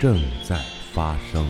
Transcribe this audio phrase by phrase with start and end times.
[0.00, 0.56] 正在
[0.94, 1.46] 发生。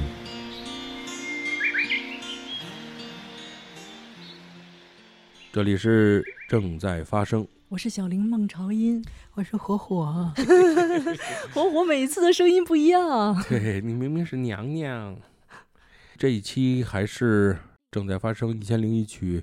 [5.52, 7.46] 这里是正在发生。
[7.68, 10.32] 我是小林孟朝音，我是火火，
[11.54, 13.40] 火火每次的声音不一样。
[13.48, 15.16] 对你明明是娘娘。
[16.16, 17.56] 这一期还是
[17.92, 19.38] 正在发生《一千零一曲》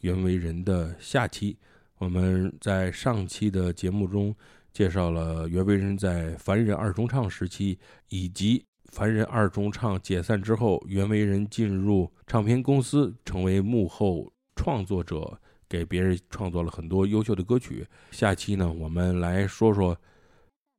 [0.00, 1.56] 袁惟仁的下期。
[1.98, 4.34] 我们在上期的节目中
[4.78, 7.76] 介绍了袁惟仁在凡人二重唱时期，
[8.10, 15.36] 以及凡人二重唱解散之后，袁惟仁进入唱片公司，成为幕后创作者。
[15.68, 17.86] 给别人创作了很多优秀的歌曲。
[18.12, 19.94] 下期呢，我们来说说，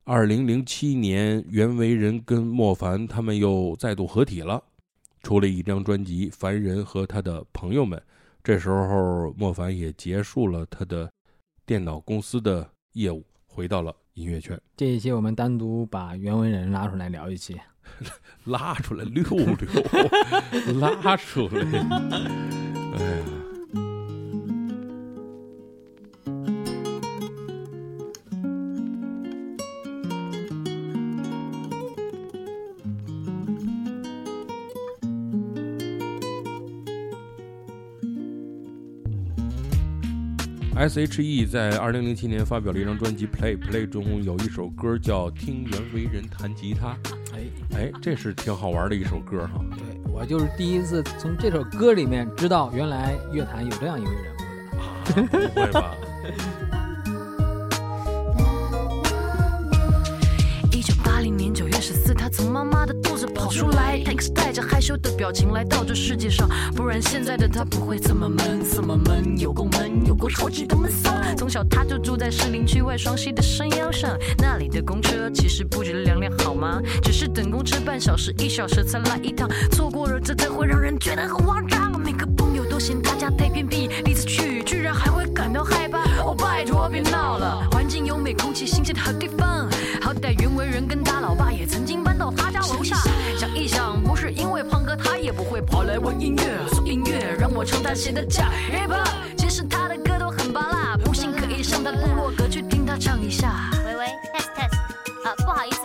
[0.05, 4.63] 二零零七年袁惟仁跟莫凡他们又再度合体了，
[5.21, 7.99] 出了一张专辑《凡人和他的朋友们》。
[8.41, 11.11] 这时候，莫凡也结束了他的
[11.65, 13.23] 电脑公司的业务，
[13.59, 14.57] 回到了音乐圈。
[14.77, 17.59] 这一期我们单独把袁惟仁拉出来聊一期，
[18.45, 21.59] 拉出来溜溜， 拉出来，
[22.95, 23.38] 哎呀。
[40.79, 46.95] S.H.E 在二零零七年发表了一张专辑《Play Play》，中有一首歌叫《听袁惟仁弹吉他》。
[47.33, 47.41] 哎
[47.75, 49.61] 哎，这是挺好玩的一首歌哈。
[49.71, 54.79] 对我就是第一次从这首歌里面知道，原来乐坛有这样一位人物的。
[54.79, 55.03] 啊，
[55.53, 55.93] 不会吧？
[60.71, 61.67] 一九八零年九
[62.13, 71.11] 他从妈妈的肚子跑出来，Tanks 带着害羞的表情来到这世界上，不然现在的他不会这么闷，这么闷，有够闷，有够超级的闷骚。
[71.37, 76.81] 从小他就住在士林区外双溪的山腰上，那里的公车其实不止两辆，好吗？
[77.03, 81.98] 只是等公车半小时、一小时才来一趟，错过了这才会让人觉得很慌张。
[82.79, 85.99] 嫌他家太偏僻，第一次去居然还会感到害怕。
[86.23, 89.67] 哦，拜托别闹了，环境优美，空气新鲜的好地方。
[90.01, 92.95] 好歹袁惟仁跟他老爸也曾经搬到他家楼下。
[93.37, 96.43] 想一想，不是因为胖哥，他也不会跑来玩音乐。
[96.73, 99.07] 送音乐让我唱他写的假 hiphop，
[99.37, 103.69] 其实他的歌都很巴拉，不信可以上他部落格去听他唱一下。
[103.85, 104.71] 喂喂，test test，
[105.25, 105.78] 呃，不好意思，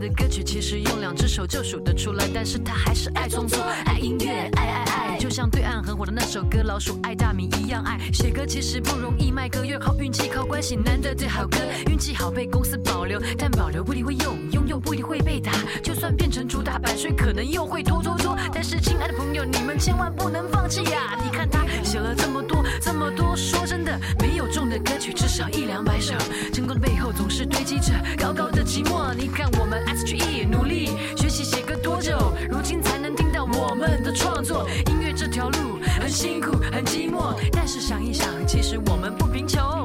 [0.00, 7.98] 的歌曲其实用两只手就数得出来，但是他还是爱创作，爱音乐，爱爱爱，就像对岸很火的那首歌《老鼠爱大米》一样爱。
[8.10, 11.58] 写歌其实不容易，卖歌越靠运气，靠关系，难得最好歌，
[11.90, 15.52] 运气好被公司保留，但保留不一定会用，拥有不一定会被打，
[15.82, 18.34] 就算变成主打版税，可能又会拖拖拖。
[18.54, 21.14] 但是亲爱的朋友，你们千万不能放弃呀！
[21.22, 26.14] 你看他写了这么多，这么多，说真的，没有中的歌曲至少一两百首，
[26.54, 29.12] 成功的背后总是堆积着高高的寂寞。
[29.14, 32.16] 你看我们 S.H.E 努力学习写歌多久，
[32.48, 34.68] 如今才能听到我们的创作。
[34.86, 39.84] 音乐这条路很辛苦，很寂寞，但是想一想，其实我们不贫穷。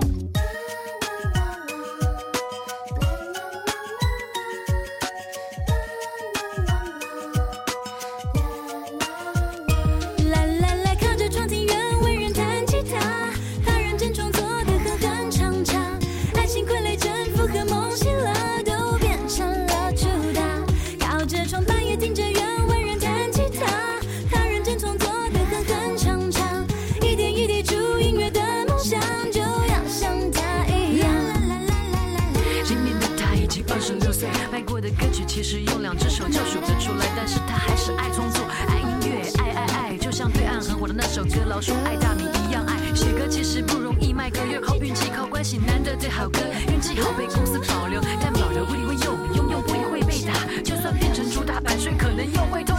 [35.36, 42.78] 其实用两只手就数得出来，但是他还是爱创作，爱音乐，爱爱爱，就像对岸很火的那首歌《老鼠爱大米》一样爱。
[42.96, 46.40] 写歌其实不容易，卖歌要靠运气，靠关系，难得对好歌，
[46.72, 50.34] 运气好被公司保留，但保留不一定会用，拥有不一定会被打，
[50.64, 52.75] 就算变成主打版税，可能又会痛？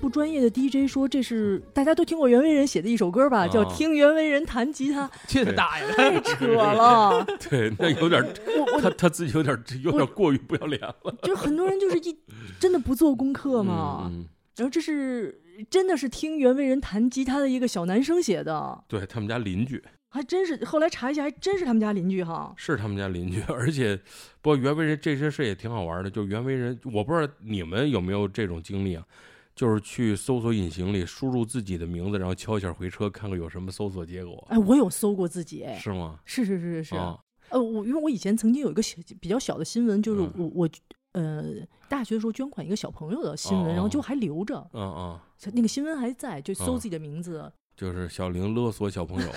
[0.00, 5.86] 不专业的 DJ 说这是大家都听过袁惟仁写的一首歌吧，叫啊《听袁惟仁弹吉他》，去他大爷！
[5.92, 7.22] 太扯了。
[7.50, 8.24] 对，那有点
[8.80, 12.16] 他他自己有点儿有点过于不要脸了就很多人就是一
[12.58, 14.10] 真的不做功课嘛。
[14.56, 15.38] 然后这是
[15.68, 22.52] 真的是听袁惟仁弹吉他的一个小男生写的，对他们家邻居还真是后来查一下，还真是他们家邻居哈。
[22.56, 23.96] 是他们家邻居，而且
[24.40, 29.04] 不过袁惟仁这些事也挺好玩的，就袁惟仁，我不知道你们有没有这种经历啊？
[29.60, 36.18] 就是去搜索引擎里输入自己的名字，然后敲一下回车，看看有什么搜索结果，哎，我有搜过自己，哎，是吗？
[36.24, 36.96] 是是是是是。
[36.96, 37.18] 啊，
[37.50, 40.68] 呃，我因为我以前曾经有一个小比较小的新闻，就是嗯我我
[41.12, 41.44] 呃
[41.90, 45.20] 大学的时候捐款一个小朋友的新闻，哦然后就还留着，嗯嗯，
[45.52, 47.52] 那个新闻还在，就搜哦自己的名字。
[47.76, 49.28] 就是小玲勒索小朋友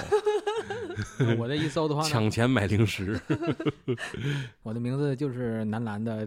[1.37, 3.19] 我这一搜的话， 抢钱买零食，
[4.63, 6.25] 我的名字就是男篮的，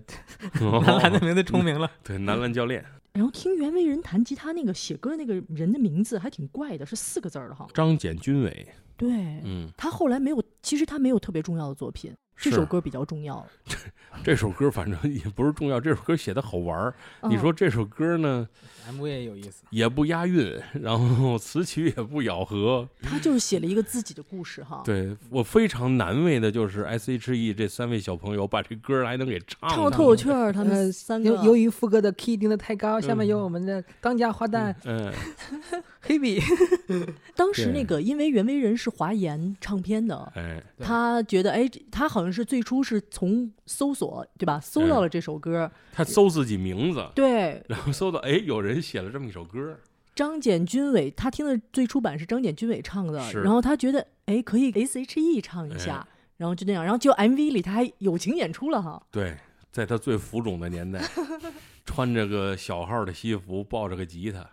[0.61, 1.91] 男篮的名字重名了。
[2.05, 2.85] 对男篮教练
[3.17, 7.67] 然后听袁惟仁弹吉他那个写歌那个人的名字还挺怪的，是四个字儿的哈。
[7.73, 9.09] 张简军伟，对，
[9.43, 13.47] 嗯，他后来没有，其实他没有特别重要的作品，这首歌比较重要。
[13.65, 13.77] 这
[14.23, 16.95] 这首歌反正也不是重要，这首歌写的好玩儿。
[17.23, 18.47] 你嗯说这首歌呢
[18.93, 24.83] MV 也有意思，也不押韵，然后词曲也不咬合，他就是写了一个自己的故事哈。
[24.85, 35.13] 对我非常难为的就是 S.H.E 这三位小朋友把这歌还能给唱唱的的脱口趣儿，他们呃三个由由于副歌的 key 定的太高，下面有我们的当家花旦嗯，
[36.01, 36.41] 黑笔。
[37.35, 45.71] 当时那个，因为袁惟仁是华研唱片的，哎，他觉得哎，他好像是最初是从搜索对吧，搜到了这首歌。
[45.93, 49.79] 他搜自己名字，对，然后搜到哎，有人写了这么一首歌，
[50.15, 56.07] 张简君伟，他听的最初版是张简君伟唱的，然后他觉得哎可以 S.H.E 唱一下，
[56.37, 59.03] 然后就那样，然后就 MV 里他还友情演出了哈。
[59.11, 59.37] 对，
[59.71, 61.03] 在他最浮肿的年代，
[61.85, 64.49] 穿着个小号的西服，抱着个吉他，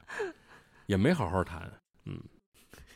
[0.86, 1.72] 也没好好弹，
[2.06, 2.20] 嗯，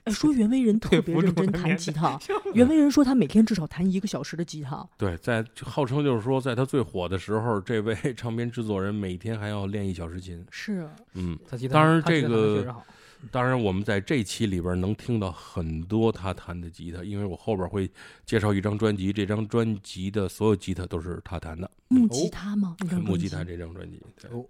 [0.08, 2.20] 哎，说袁惟仁 特别认真弹吉他，
[2.56, 4.88] 袁惟仁说他每天至少弹一个小时的吉他。
[4.98, 12.86] 对，在号称就是说，在他最火的时候，这位 唱片制作人每天还要练一小时琴，是，嗯，他吉他当然他吉他这个确实好
[13.32, 17.90] 当然，我们在这期里边能听到很多他弹的吉他，因为我后边会
[18.26, 22.78] 介绍一张专辑，这张专辑的所有吉他都是他弹的，木吉他吗？
[23.04, 24.00] 木吉他这张专辑。
[24.22, 24.46] 对哦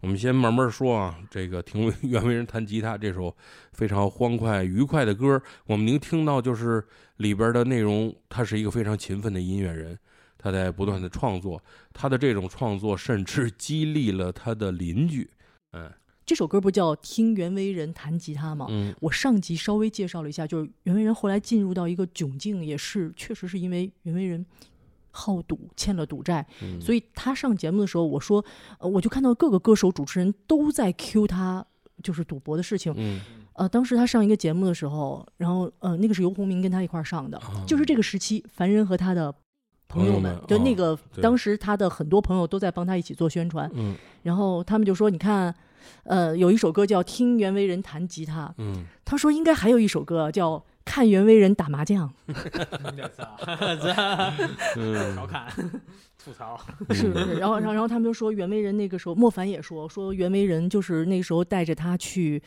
[0.00, 3.34] 我们先慢慢说啊，这个听袁惟仁弹吉他这首
[3.72, 6.84] 非常欢快愉快的歌，我们能听到就是
[7.16, 9.98] 里边的内容，他是一个非常勤奋的音乐人，
[10.36, 11.62] 他在不断的创作，
[11.92, 15.28] 他的这种创作甚至激励了他的邻居，
[15.72, 15.90] 嗯
[16.26, 18.66] 这首歌不叫《听袁惟仁弹吉他》吗？
[18.68, 24.44] 嗯我上集稍微介绍了一下，就是袁惟仁后来进入到一个窘境，也是确实是因为袁惟仁
[25.16, 28.44] 好赌，欠了赌债，嗯，所以他上节目的时候，我说，
[28.78, 31.64] 呃，我就看到各个歌手、主持人都在 cue 他，
[32.02, 32.92] 就是赌博的事情。
[32.96, 33.20] 嗯。
[33.54, 37.64] 呃，当时他上一个节目的时候，然后呃，那个是游鸿明跟他一块儿上的，啊。
[37.66, 39.34] 就是这个时期，凡人和他的
[39.88, 41.22] 朋友们，就那个、对。
[41.22, 43.96] 当时他的很多朋友都在帮他一起做宣传，嗯。
[44.22, 45.54] 然后他们就说，你看，
[46.04, 52.08] 呃，有一首歌叫《听袁惟仁弹吉他》，嗯，他说应该还有一首歌叫《看袁惟仁打麻将》，
[54.76, 55.14] 嗯。
[55.14, 55.52] 调侃、
[56.16, 56.58] 吐槽，
[56.90, 57.34] 是不是？
[57.34, 62.42] 然后，然后，然后他们就说袁惟仁那个时候，莫凡也说说袁惟仁就是那时候带着他去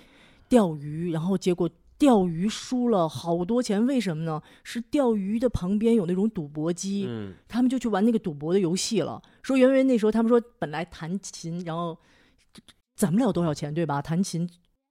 [0.48, 4.42] 钓鱼，然后结果钓鱼输了好多钱，为什么呢？
[4.64, 9.22] 是钓鱼的旁边有那种赌博机，嗯他们就去玩那个赌博的游戏了。
[9.44, 11.98] 说袁惟仁那时候，他们说本来弹琴，然后
[12.96, 14.02] 攒不了多少钱，对吧？
[14.02, 14.50] 弹琴。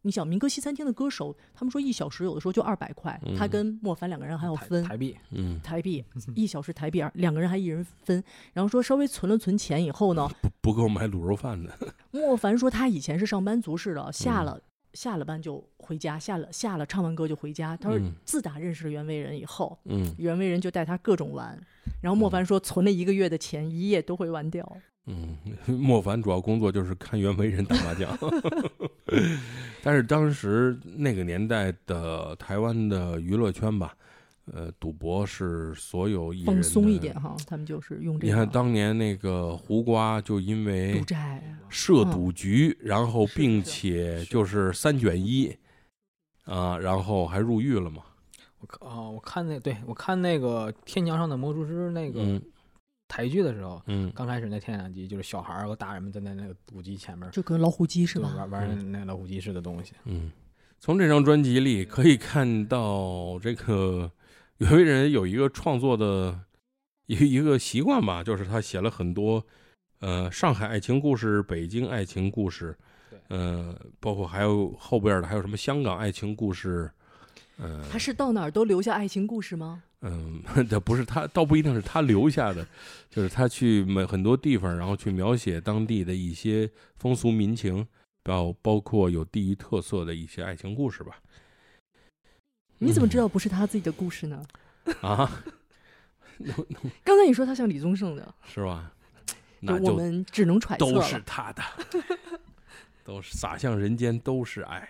[0.09, 6.03] 你想民歌西餐厅的歌手，他们说一小时有的时候就二百块，他嗯跟莫凡两个人还要分台币，嗯，台币，
[6.35, 8.25] 一小时台币二，两个人还一人分。
[8.55, 11.71] 然后说稍微存了存钱以后呢，不不够买卤肉饭的，
[12.11, 14.59] 莫凡说他以前是上班族似的，嗯下了、
[14.95, 17.77] 下了班就回家，下了下了唱完歌就回家。
[17.77, 21.61] 他说嗯自打认识了袁惟仁以后，嗯袁惟仁就带他各种玩。
[22.01, 24.77] 然后莫凡说存了一个月的钱，一夜都会玩掉。
[25.09, 25.37] 嗯，
[25.67, 28.17] 莫凡主要工作就是看袁惟仁打麻将，
[29.83, 33.97] 但是当时那个年代的台湾的娱乐圈吧，
[34.53, 41.43] 呃，赌博是所有艺人放松一点哈，他们就是用这你看当年那个胡瓜就因为赌债。
[41.71, 45.55] 涉赌局，然后并且就是三卷一
[46.45, 48.03] 啊，然后还入狱了嘛。
[48.61, 52.41] 我看啊，我看那对我看那个《天桥上的魔术师》那个
[53.09, 58.35] 台剧的时候，嗯刚开始那天两集就是小孩儿和大人们站在那个赌机前面，就跟老虎机是对吧？
[58.37, 59.95] 玩玩那那老虎机似的东西。
[60.05, 60.31] 嗯，
[60.79, 64.13] 从这张专辑里可以看到，这个
[64.59, 66.39] 袁惟仁有一个创作的
[67.07, 69.45] 一一个习惯吧，就是他写了很多
[70.01, 72.77] 呃上海爱情故事、北京爱情故事，
[73.29, 76.91] 呃，包括还有后边的还有什么香港爱情故事，
[77.59, 79.83] 嗯、他是到哪儿都留下爱情故事吗？
[80.03, 82.67] 嗯， 这不是他，倒不一定是他留下的，
[83.11, 87.87] 就是他去每很多地方，然后去描写当地的一些风俗民情，
[88.23, 91.21] 包包括有地域特色的一些爱情故事吧。
[92.79, 94.45] 你怎么知道不是他自己的故事呢？
[95.03, 95.43] 啊？
[97.03, 98.93] 刚才你说他像李宗盛的， 是吧？
[99.61, 101.03] 那我们只能揣测都。
[101.03, 101.63] 是他的，
[103.03, 104.89] 都是洒向人间都是爱。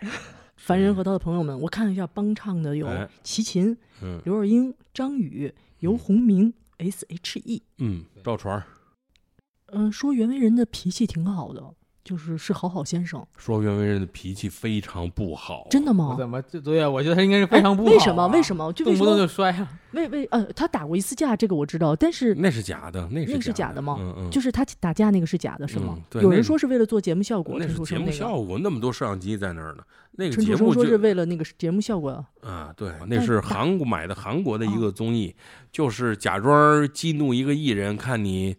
[0.58, 3.08] 凡人和他的朋友们，我看了一下帮唱的有哎。
[3.22, 4.20] 齐秦、嗯。
[4.24, 7.62] 刘若英、张宇、游鸿明、S.H.E。
[7.78, 8.64] 嗯，赵传儿。
[9.66, 11.74] 嗯，说袁惟仁的脾气挺好的，
[12.08, 16.12] 就是是好好先生，说袁惟仁的脾气非常不好，真的吗？
[16.12, 16.88] 我怎么这对啊？
[16.88, 18.28] 我觉得他应该是非常不好、啊哎为什么？
[18.28, 18.56] 为什？
[18.56, 18.72] 么？
[18.72, 19.26] 就动不动就？
[19.26, 19.68] 摔啊！
[19.92, 26.02] 为为呃，他打过一次架，这个我知道，但是那是假的，那是那个是假假的吗嗯嗯，就是他打架那个是假的，是吗嗯？
[26.08, 28.10] 对有人说是为了做节目效果，那是节目。
[28.10, 29.82] 效果，那么多摄像机在那儿呢。
[30.12, 35.36] 那个陈节目就楚生说是为了那个节目效果，啊，对，那是韩国买的韩国的一哦个综艺，
[35.70, 38.56] 就是假装激怒一个艺人，看你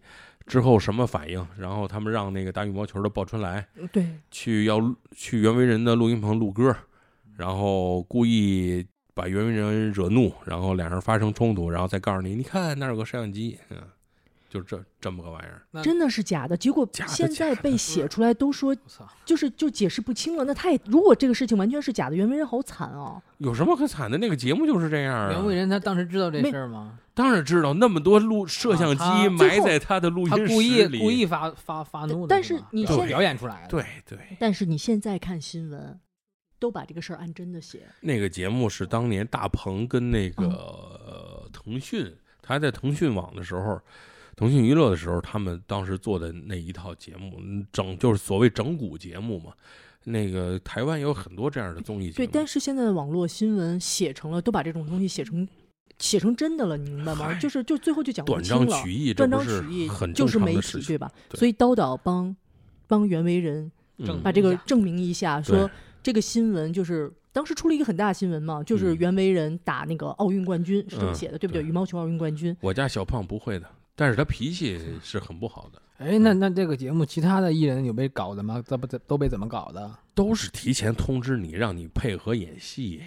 [0.50, 1.46] 之后什么反应。
[1.56, 4.78] 然后他们让那个打羽毛球的鲍春来对，去要
[5.12, 6.76] 去袁惟仁的录音棚录歌，
[7.36, 13.78] 然后故意把袁惟仁惹怒，然后两人发生冲突，然后再告诉你，你看那儿有个摄像机，嗯，
[14.50, 15.62] 就这这么个玩意儿。
[15.70, 16.54] 那真的是假的。
[16.54, 18.76] 结果现在被写出来都说！
[19.24, 20.44] 就是就解释不清了。
[20.44, 23.22] 那太如果这个事情完全是假的，袁惟仁好惨哦！
[23.38, 24.18] 有什么可惨的？
[24.18, 25.30] 那个节目就是这样啊。
[25.30, 26.98] 袁惟仁他当时知道这事儿吗？
[27.14, 36.00] 当然知道，那么多录摄像机埋在他的录音室他故意里，故意发发发怒的但是你对现表演出来的，对对，但是你现在看新闻，
[36.58, 37.86] 都把这个事儿按真的写。
[38.00, 43.78] 那个节目是当年大鹏跟那个、嗯呃腾讯，他还在腾讯网的时候，
[44.40, 49.52] 腾讯娱乐的时候，他们当时做的那一套节目，嗯整就是所谓整蛊节目嘛。
[50.04, 55.46] 那个台湾有很多这样的综艺节目对，但是现在的网络新闻写成了，都把这种东西写成
[55.98, 57.34] 写成真的了，你明白吗？
[57.34, 60.96] 就是就最后就讲不断清了，章取义，断章取义很就是媒体，对。
[60.96, 61.12] 吧？
[61.28, 62.34] 对所以叨叨帮
[62.86, 65.70] 帮袁惟仁嗯把这个证明一下，对说
[66.02, 71.62] 这个新闻就是当时出了一个很大的新闻嘛，就是嗯袁惟仁打那个奥运冠军是这么嗯写的，对不对？
[71.62, 73.68] 对羽毛球奥运冠军，我家小胖不会的，
[74.00, 78.64] 但是他脾气是很不好的，哎，那那这个节目其他的艺人有被搞的吗？
[78.66, 79.94] 这不都被怎么搞的？
[80.14, 83.02] 都是提前通知你，让你配合演戏。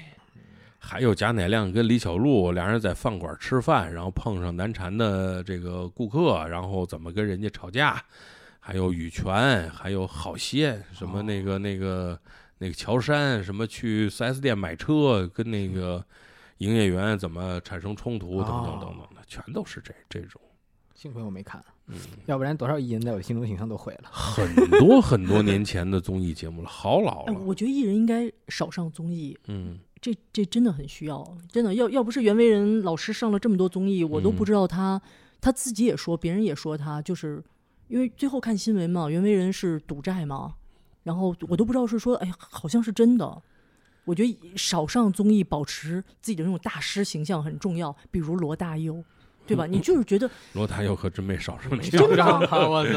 [0.77, 7.99] 还有贾乃亮跟李小璐俩人在饭馆吃饭，然后碰上难缠的这个顾客，然后怎么跟人家吵架。
[8.59, 12.19] 还有羽泉，还有好些，什么那个那个
[12.59, 16.05] 那个乔杉，什么去 4S 店买车，跟那个
[16.59, 20.39] 营业员怎么产生冲突，等等等等的，全都是这这种。
[20.95, 21.95] 幸亏我没看，嗯，
[22.27, 24.09] 要不然多少艺人在我心中形象都毁了。
[24.11, 27.39] 很多很多年前的综艺节目了，好老哎，了。
[27.39, 35.01] 我觉得艺人应该少上综艺，嗯，这这真的很需要，真的要要不是袁惟仁老师上了这么多综艺，我都不嗯知道他、
[35.41, 37.43] 他自己也说，别人也说他就是
[37.87, 40.55] 因为最后看新闻嘛，袁惟仁是赌债嘛，
[41.03, 43.41] 然后我都不知道是说，哎呀，好像是真的。
[44.05, 47.95] 我觉得少上综艺，保持自己的那种大师形象很重要。
[48.11, 49.01] 比如罗大佑，
[49.45, 49.65] 对吧？
[49.69, 51.71] 你就是觉得罗大佑可真没少上！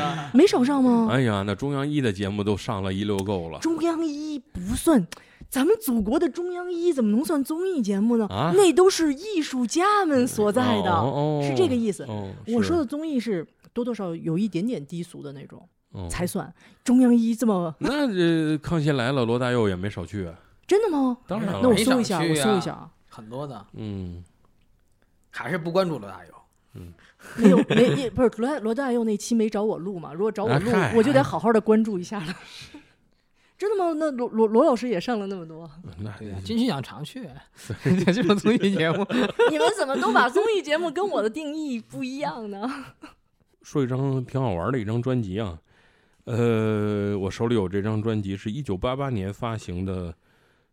[0.34, 1.08] 没少上吗？
[1.10, 3.58] 哎呀，那中央一的节目都上了一溜够了。
[3.60, 5.06] 中央一不算，
[5.48, 8.26] 咱们祖国的中央一怎么能算综艺节目呢？
[8.30, 12.04] 啊那都是艺术家们所在的，哦哦是这个意思。
[12.04, 16.52] 哦，我说的综艺是多多少少有一点点低俗的那种、哦才算。
[16.84, 20.34] 中央一这么那这康熙来了，罗大佑也没少去啊。
[20.66, 21.16] 真的吗？
[21.26, 22.90] 当然了那我没搜一下，我少去啊搜一下啊。
[23.08, 24.22] 很多的嗯，
[25.30, 26.32] 还是不关注罗大佑。
[27.36, 30.12] 没有没也不是罗大罗大佑那期没找我录嘛？
[30.12, 32.34] 如果找我录，啊我就得好好的关注一下了。
[33.58, 33.92] 真的吗？
[33.98, 37.26] 那罗罗罗老师也上了那么多， 那对呀，金曲奖常去，
[38.12, 39.06] 这种综艺节目。
[39.50, 42.70] 你们怎么都把综艺节目跟我的定义不一样呢？
[43.62, 45.58] 说一张挺好玩的一张专辑啊。
[46.24, 50.14] 呃，我手里有这张专辑，是一九八八年发行的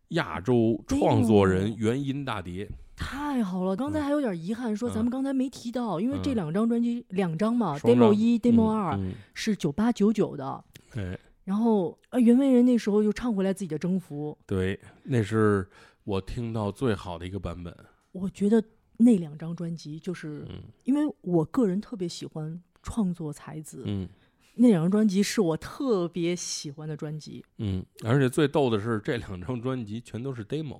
[0.09, 2.67] 亚洲创作人原音大碟。
[2.95, 6.35] 太好了，刚才还有点遗憾，说咱们嗯刚才没提到，因为这嗯。
[6.35, 9.13] 两张专辑两张嘛，demo 一、demo 二嗯。
[9.33, 10.63] 是九八九九的，
[10.95, 15.67] 嗯哎，然后啊袁惟仁那时候又唱回来自己的征服，对，那是
[16.03, 17.75] 我听到最好的一个版本。
[18.11, 18.63] 我觉得
[18.97, 20.61] 那两张专辑就是嗯。
[20.83, 24.07] 因为我个人特别喜欢创作才子，嗯。
[24.55, 27.43] 那两张专辑是我特别喜欢的专辑。
[27.57, 30.79] 嗯，而且最逗的是，这两张专辑全都是 demo。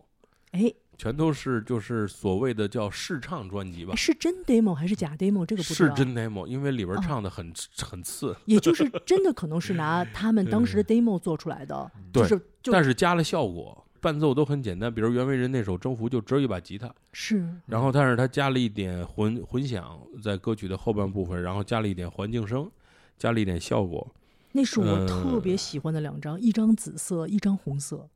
[0.52, 5.46] 哎，全都是就是所谓的叫试唱专辑吧哎，是真 demo 还是假 demo？
[5.46, 5.74] 这个不。
[5.74, 22.70] 是真 demo，因为里边哦唱的很、很次，也就是真的可能是拿 他们当时的 demo 做出来的，对就是就但是加了效果，伴奏都很简单，比如袁惟仁那首《征服》就只有一把吉他，是然后但是他加了一点混混响在歌曲的后半部分，然后加了一点环境声，
[23.18, 24.08] 加了一点效果。
[24.56, 28.08] 那是我呃特别喜欢的两张，一张紫色，一张红色，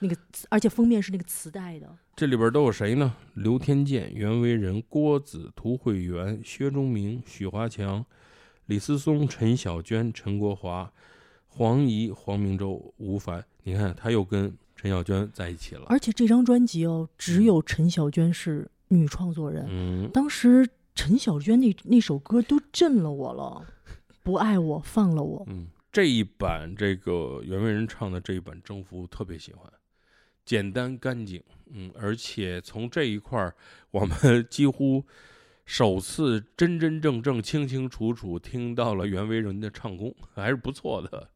[0.00, 0.16] 那个
[0.48, 1.96] 而且封面是那个磁带的。
[2.14, 3.14] 这里边都有谁呢？
[3.34, 8.04] 刘天健、袁惟仁、郭子、涂慧源、薛忠明、许华强、
[8.66, 10.90] 李思松、陈小娟、陈国华、
[11.46, 13.44] 黄怡、黄明洲、吴凡。
[13.62, 15.86] 你看，他又跟陈小娟在一起了。
[15.88, 19.66] 而且这张专辑哦，只有陈小娟是女创作人。
[19.68, 23.66] 嗯，当时陈小娟那那首歌都震了我了，
[24.22, 25.44] 不爱我放了我。
[25.48, 29.70] 嗯，这一版这个袁惟仁唱的这一版《征服》特别喜欢，
[30.46, 33.54] 简单干净，嗯，而且从这一块儿，
[33.90, 34.16] 我们
[34.48, 35.04] 几乎
[35.66, 41.28] 首次真真正正、清清楚楚听到了袁惟仁的唱功，还是不错的。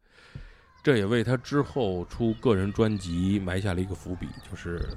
[0.82, 4.88] 这也为他之后出个人专辑埋下了一个伏笔，就是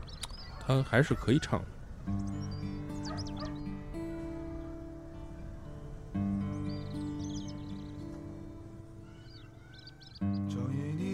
[0.62, 1.67] 他还是可以唱的。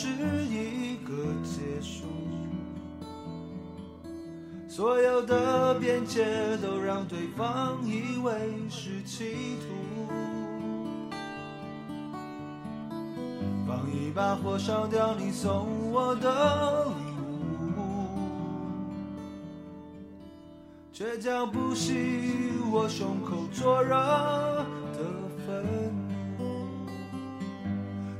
[0.00, 0.08] 是
[0.46, 1.12] 一个
[1.44, 2.04] 结束。
[4.66, 6.24] 所有的边界
[6.62, 8.32] 都让对方以为
[8.70, 9.66] 是企图。
[13.68, 16.92] 放一把火烧掉你送我的礼
[17.76, 17.82] 物，
[20.94, 24.59] 倔强不惜我胸口灼热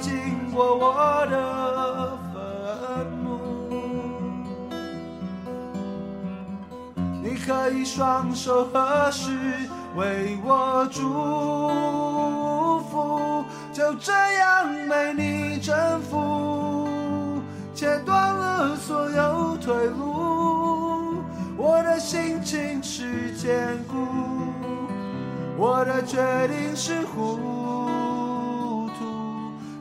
[0.00, 3.28] 经过我的坟墓，
[7.22, 9.30] 你可以双手合十
[9.96, 11.00] 为我祝
[12.90, 16.88] 福，就这样被你征服，
[17.74, 21.22] 切断了所有退路。
[21.58, 24.06] 我的心情是坚固，
[25.58, 26.16] 我的决
[26.48, 27.90] 定是糊涂，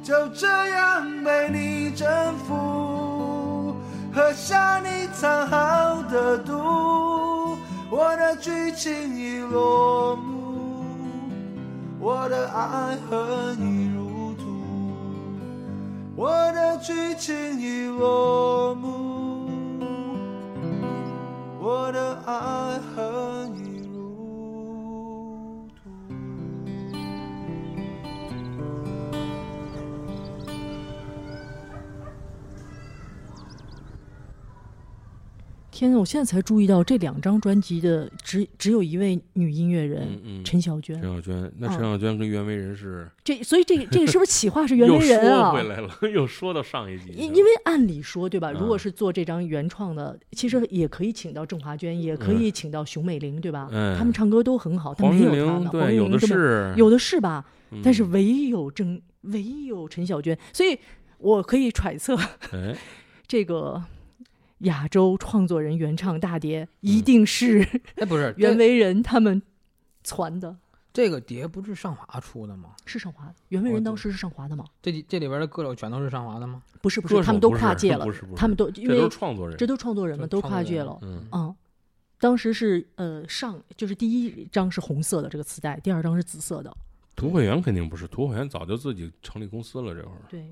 [0.09, 2.07] 就这样被你征
[2.39, 3.75] 服，
[4.11, 7.55] 喝下你藏好的毒，
[7.91, 10.83] 我的剧情已落幕，
[11.99, 14.45] 我的爱恨已入土，
[16.15, 19.47] 我的剧情已落幕，
[21.61, 22.33] 我的爱
[22.95, 23.38] 恨
[35.79, 41.09] 天呐，我现在才注意到这两张专辑的只只有一位女音乐人、嗯嗯，陈小娟陈。
[41.09, 45.51] 小娟，那嗯陈小娟跟袁惟仁是这所以这个这个是不是企划是袁惟仁说啊？
[45.53, 48.51] 回来了，又说到上一集，因因为按理说，对吧？
[48.51, 53.69] 如果嗯是做这张原创的，其实也可以请到郑华娟，也可以请到熊美玲，对吧？
[53.71, 55.59] 嗯他们唱歌都很好，没有她呢。
[55.59, 57.45] 黄玲对有的是，有的是吧？
[57.71, 60.77] 嗯但是唯有郑，唯有陈小娟，所以
[61.19, 62.17] 我可以揣测，
[62.51, 62.75] 哎，
[63.25, 63.81] 这个
[64.59, 67.61] 亚洲创作人原唱大碟一嗯定是
[67.95, 69.41] 哎，不是 袁惟仁他们
[70.03, 70.57] 传的，
[70.91, 72.71] 这个碟不是上华出的吗？
[72.85, 73.35] 是上华的。
[73.49, 74.65] 袁惟仁当时是上华的吗？
[74.81, 76.61] 这里这里边的歌手全都是上华的吗？
[76.81, 80.97] 不是不是，他们都跨界了不是不，是他们都因为是创作人，这都创作人嘛，都跨界了。
[81.01, 81.55] 嗯嗯，
[82.19, 86.75] 当时是呃上就是第一张是红色的这个磁带，第二张是紫色的。
[87.15, 90.21] 涂慧源肯定不是，涂慧源早就自己成立公司了，这会儿。
[90.29, 90.49] 对，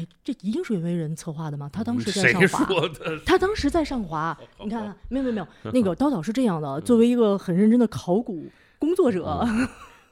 [0.00, 1.68] 哎，这一定是袁惟仁策划的吗？
[1.72, 3.20] 他当时在上华，说的？
[3.26, 4.36] 他当时在上华。
[4.62, 8.46] 你看好，没有没有没有， 那个刀导是这样的，作为一个很认真的考古
[8.78, 9.68] 工作者，嗯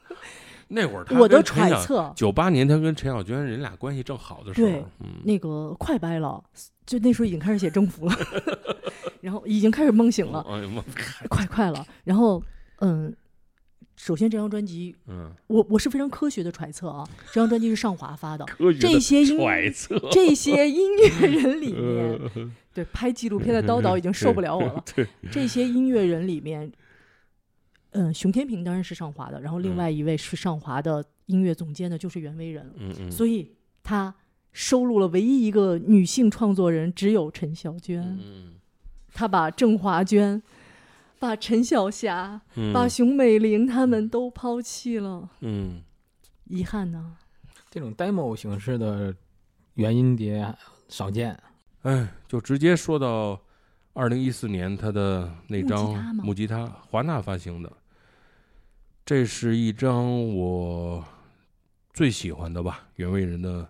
[0.71, 6.43] 那会儿他我的揣测，九八年他跟陈小娟人俩关系正好的时候对，嗯，那个快掰了，
[6.85, 8.15] 就那时候已经开始写征服了，
[9.19, 10.45] 然后已经开始梦醒了，
[11.27, 11.83] 快快了。
[12.03, 12.41] 然后
[12.81, 13.11] 嗯，
[13.99, 19.99] 首先这张专辑，嗯，我我是非常科学的揣测啊，这张专辑是上华发的，科学的这些音揣测。
[20.09, 24.81] 这些音乐人里面，呃 对拍纪录片的叨叨已经受不了我了。
[24.95, 26.71] 对，这些音乐人里面，
[27.91, 33.51] 嗯，熊天平当然是上华的，然后另嗯外一位是上华的音乐总监呢，就是袁惟仁，嗯嗯，所以
[33.83, 34.15] 他
[34.53, 38.01] 收录了唯一一个女性创作人，只有陈小娟。
[38.01, 38.53] 嗯。
[39.11, 40.41] 他把郑华娟、
[41.19, 45.83] 把陈小霞、嗯，把熊美玲他们都抛弃了，嗯。
[46.45, 47.15] 遗憾呢、
[47.69, 49.15] 这种 demo 形式的
[49.75, 50.51] 原音碟
[50.87, 51.39] 少见。
[51.83, 53.39] 哎，就直接说到
[53.93, 56.23] 二零一四年他的那木吉张他吗？
[56.23, 57.71] 木吉他，华纳发行的，
[59.05, 61.05] 这是一张我
[61.93, 63.69] 最喜欢的吧，袁惟仁的作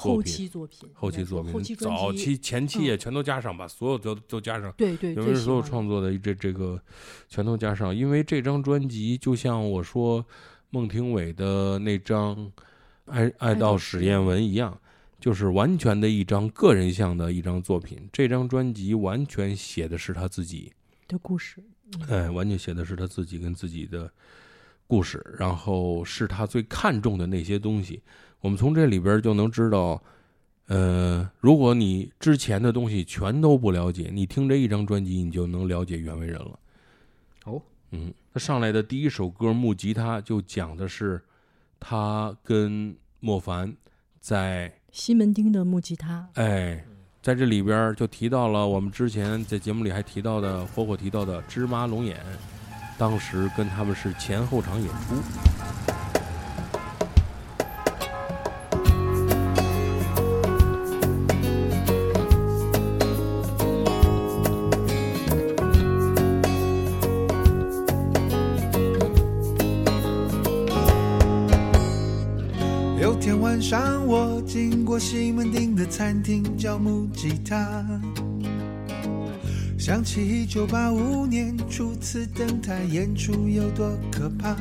[0.00, 4.72] 后期作品，后期作品，早期、前期嗯也全都加上，吧所有都都加上。
[4.76, 6.80] 对对，有人所有创作的这这个
[7.28, 10.24] 全都加上，因为这张专辑就像我说
[10.70, 12.36] 孟庭苇的那张
[13.06, 14.80] 《爱爱爱到到实验史艳文》一样，
[15.20, 18.08] 就是完全的一张个人向的一张作品。
[18.12, 20.72] 这张专辑完全写的是他自己，
[21.06, 21.62] 的故事，
[22.08, 24.10] 哎，完全写的是他自己跟自己的
[24.86, 28.00] 故事，然后是他最看重的那些东西。
[28.40, 30.02] 我们从这里边就能知道，
[30.66, 36.58] 呃，如果你之前的东西全都不了解，你听这一张专辑，你就能了解袁惟仁了。
[37.44, 41.22] 哦，嗯，他上来的第一首歌《木吉他》就讲的是
[41.78, 43.74] 他跟莫凡
[44.20, 46.82] 在西门町的木吉他，哎，
[47.22, 52.18] 在这里边就提到了我们之前在节目里还提到的火火提到的芝麻龙眼，
[52.96, 55.99] 当时跟他们是前后场演出。
[75.00, 77.82] 西门町的餐厅，叫木吉他，
[79.78, 84.54] 想起一九八五年初次登台演出有多可怕。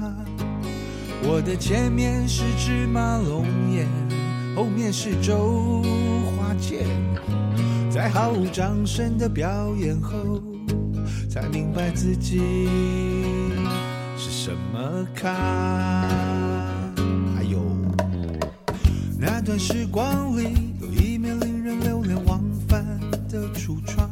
[1.24, 3.86] 我的前面是芝麻龙眼，
[4.56, 5.84] 后面是周
[6.38, 6.88] 华健，
[7.92, 10.42] 在毫无掌声的表演后，
[11.30, 12.40] 才明白自己
[14.16, 16.39] 是什么咖。
[19.22, 22.86] 那段时光里，有一面令人流连忘返
[23.30, 24.10] 的橱窗，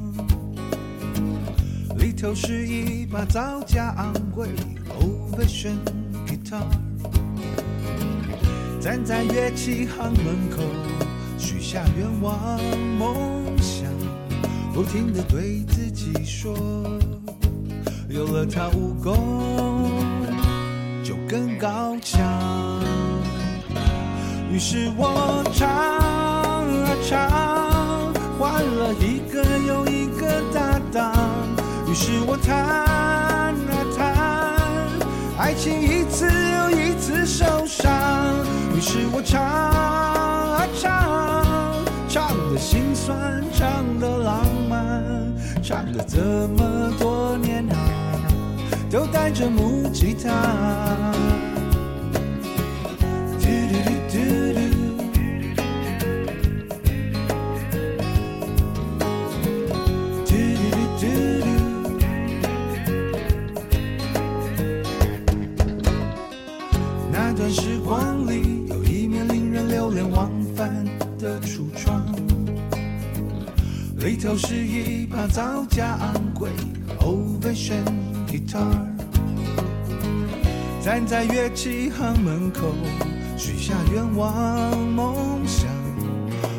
[1.97, 4.63] 里头是一把造价昂贵的
[4.99, 5.77] Ovation
[6.27, 6.61] guitar。
[8.81, 10.61] 站在乐器行门口，
[11.37, 12.59] 许下愿望
[12.99, 13.15] 梦
[13.61, 13.89] 想，
[14.73, 16.53] 不停地对自己说，
[18.09, 19.89] 有了它武功
[21.01, 22.86] 就更高强。
[24.49, 31.13] 于是我唱啊唱，换了一个又一个搭档。
[31.87, 33.53] 于是我弹啊
[33.95, 34.15] 弹，
[35.37, 37.93] 爱情一次又一次受伤。
[38.75, 45.03] 于是我唱啊唱，唱的心酸，唱的浪漫，
[45.61, 47.75] 唱了这么多年啊，
[48.89, 51.46] 都带着木吉他。
[75.69, 76.49] 价昂贵
[76.99, 77.85] Ovation
[78.27, 78.65] guitar，
[80.83, 82.73] 站在乐器行门口，
[83.37, 85.69] 许下愿望梦想，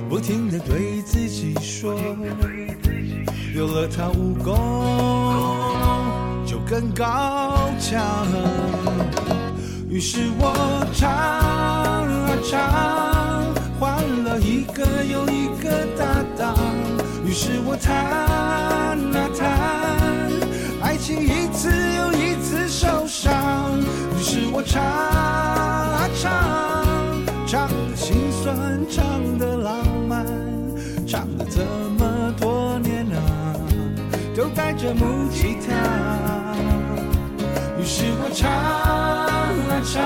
[0.09, 1.99] 不停地对自己说，
[3.55, 5.35] 有了它武功
[6.47, 8.27] 就更高强。
[9.89, 16.55] 于是我唱啊唱，换了一个又一个搭档。
[17.29, 18.97] 于是我弹啊
[19.39, 19.47] 弹，
[20.81, 23.79] 爱情一次又一次受伤。
[24.17, 26.33] 于是我唱啊唱，
[27.47, 30.25] 唱的心酸，唱的浪漫，
[31.07, 31.61] 唱了这
[31.99, 33.21] 么多年啊，
[34.35, 35.75] 都带着木吉他。
[37.79, 40.03] 于是我唱啊唱，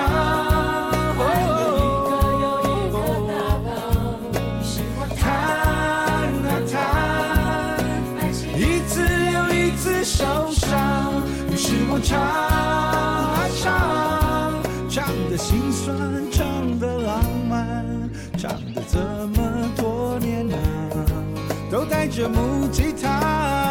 [12.12, 15.96] 唱啊唱，唱的心酸，
[16.31, 18.98] 唱的浪漫，唱的这
[19.29, 20.57] 么多年啊，
[21.70, 23.62] 都带着木吉他。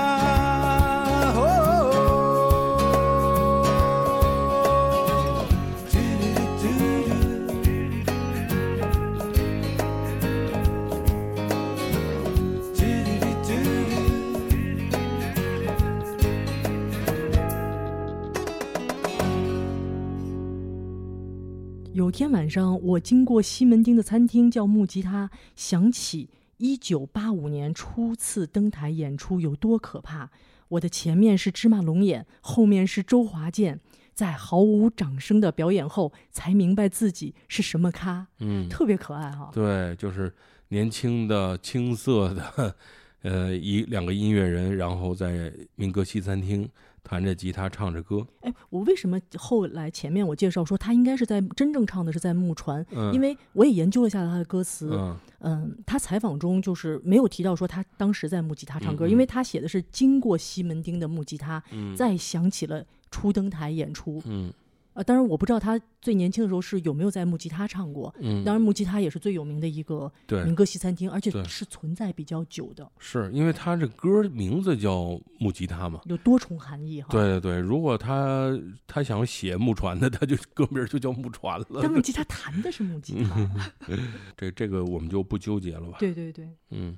[22.12, 30.30] 有天晚上，我经过西门町的餐厅，叫木吉他，想起一九八五年初次登台演出有多可怕。
[30.68, 33.80] 我的前面是芝麻龙眼，后面是周华健，
[34.14, 40.36] 在毫无掌声的表演后，才明白自己是什么咖，嗯，特别可爱哈、对，就是
[40.68, 42.76] 年轻的、青涩的，
[43.22, 46.68] 呃，一两个音乐人，然后在民歌西餐厅
[47.04, 48.26] 弹着吉他唱着歌。
[48.42, 52.86] 哎，我为什么后来前面我介绍说他应该是在真正唱的是在木船？
[52.92, 64.22] 嗯，因为我也研究了一下他的歌词，嗯嗯，他采访中就是没有提到说他当时在木吉他唱歌，因为他写的是经过西门町的木吉他，嗯再想起了初登台演出。
[64.26, 64.54] 嗯
[64.94, 68.14] 呃，当然我不知道他最年轻的时候是有没有在木吉他唱过。
[68.20, 70.12] 嗯，当然，木吉他也是最有名的一个
[70.46, 76.02] 民歌西餐厅，而且是存在比较久的，是因为他这歌名字叫木吉他嘛。
[76.06, 78.52] 有多重含义哈。，对对对，如果他
[78.86, 81.80] 他想写木船的，他就歌名就叫木船了。
[81.82, 83.50] 但木吉他弹的是木吉他。
[84.36, 85.98] 这这个我们就不纠结了吧？
[86.00, 86.98] 对对对，嗯，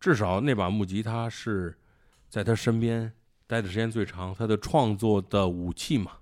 [0.00, 1.76] 至少那把木吉他是
[2.28, 3.12] 在他身边
[3.46, 6.12] 待的时间最长，他的创作的武器嘛。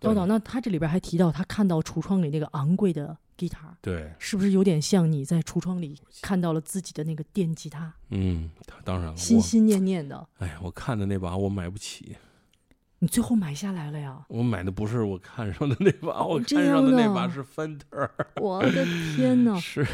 [0.00, 10.28] 叨叨，那他这里边还提到他看到橱窗里那个昂贵的吉他，对，是不是有点像你在橱窗里看到了自己的那个电吉他，嗯，他当然了，心心念念的？
[10.38, 12.16] 哎呀，我看的那把我买不起，
[13.00, 14.24] 你最后买下来了呀？
[14.28, 18.84] 我买的不是我看上的那把，哦我看上的那把是芬特儿，我的
[19.16, 19.58] 天哪！
[19.60, 19.86] 是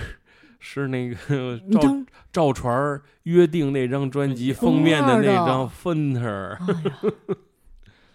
[0.59, 1.61] 是那个
[2.33, 6.99] 赵传约定那张专辑封面的那张芬特儿，哎呀，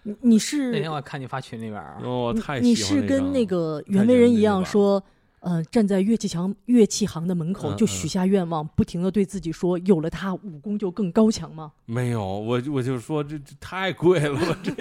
[0.03, 5.03] 你你是那天我看你发群里边儿，哦，太你是跟那个袁惟仁一样说，
[5.41, 11.71] 呃，站在乐器墙乐器行的门口嗯就许下愿望，不停的对自己说，有了它，武功就更高强吗？
[11.85, 14.73] 没有，我我就说这这太贵了，我这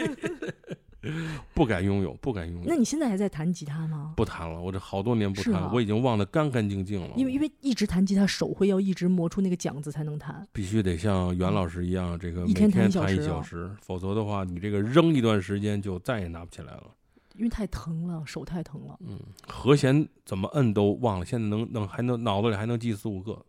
[1.54, 2.68] 不敢拥有，不敢拥有。
[2.68, 4.14] 那你现在还在弹吉他吗？
[4.16, 7.10] 不弹了，我这好多年不弹了，我已经忘得干干净净了。
[7.16, 10.46] 因为因为一直弹吉他，手会要一直磨出那个茧子才能弹。
[10.52, 16.90] 必须得像袁老师一样，这个每天弹一小时，否则的话，你这个扔一段时间就再也拿不起来了。
[17.36, 18.98] 因为太疼了，手太疼了。
[19.06, 23.40] 嗯，和弦怎么摁都忘了，现在能能还能脑子里还能记四五个，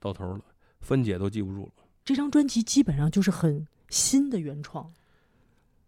[0.00, 0.40] 到头了，
[0.80, 1.72] 分解都记不住了。
[2.02, 4.90] 这张专辑基本上就是很新的原创，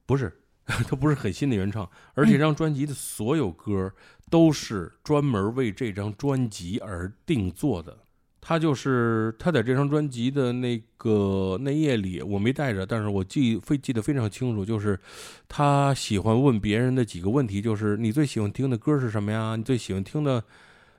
[0.04, 0.42] 不是，
[0.86, 3.90] 它不是很新的原唱，而且这张专辑的所有歌
[4.30, 7.96] 都是专门为这张专辑而定做的。
[8.40, 14.98] 他就是他在这张专辑的那个内页里，我没带着，但是我记非记得非常清楚，就是
[15.48, 19.56] 他喜欢问别人的几个问题，就是你最喜欢听的歌是什么呀？
[19.56, 20.42] 你最喜欢听的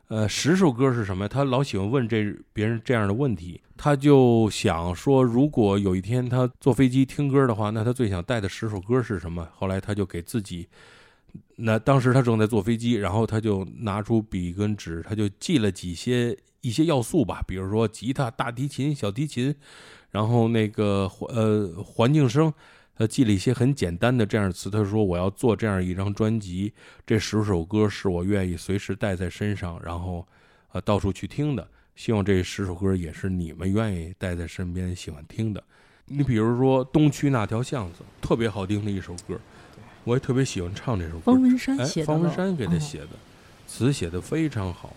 [0.10, 1.28] 呃十首歌是什么？
[1.28, 9.48] 他老喜欢问这别人这样的问题，他就想说，如果有一天他坐飞机听歌的话，那他最想带的十首歌是什么？
[9.56, 10.67] 后来他就给自己。
[11.58, 19.54] 那当时他正在坐飞机，然后他就拿出笔跟纸，他就记了几些一些要素吧，比如说吉他、大提琴、小提琴，
[20.10, 22.52] 然后那个环呃环境声，
[23.00, 24.70] 他记了一些很简单的这样的词。
[24.70, 26.74] 他说我要做这样一张专辑，
[27.08, 30.28] 这十首歌是我愿意随时带在身上，然后
[30.74, 31.66] 呃到处去听的。
[31.96, 35.64] 希望这十首歌也是你们愿意带在身边、喜欢听的。
[36.06, 39.40] 你比如说《东区那条巷子》，特别好听的一首歌，
[40.04, 41.32] 我也特别喜欢唱这首歌。
[41.32, 43.10] 方文山方文山给他嗯写的，
[43.66, 44.94] 词写的非常好。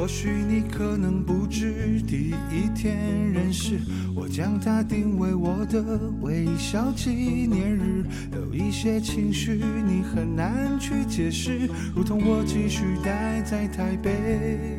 [0.00, 2.96] 或许你可能不知，第一天
[3.34, 3.78] 认识
[4.16, 8.06] 我，将它定为我的微笑纪念日。
[8.34, 14.70] 有一些情绪你很难去解释，如同我继续待在台北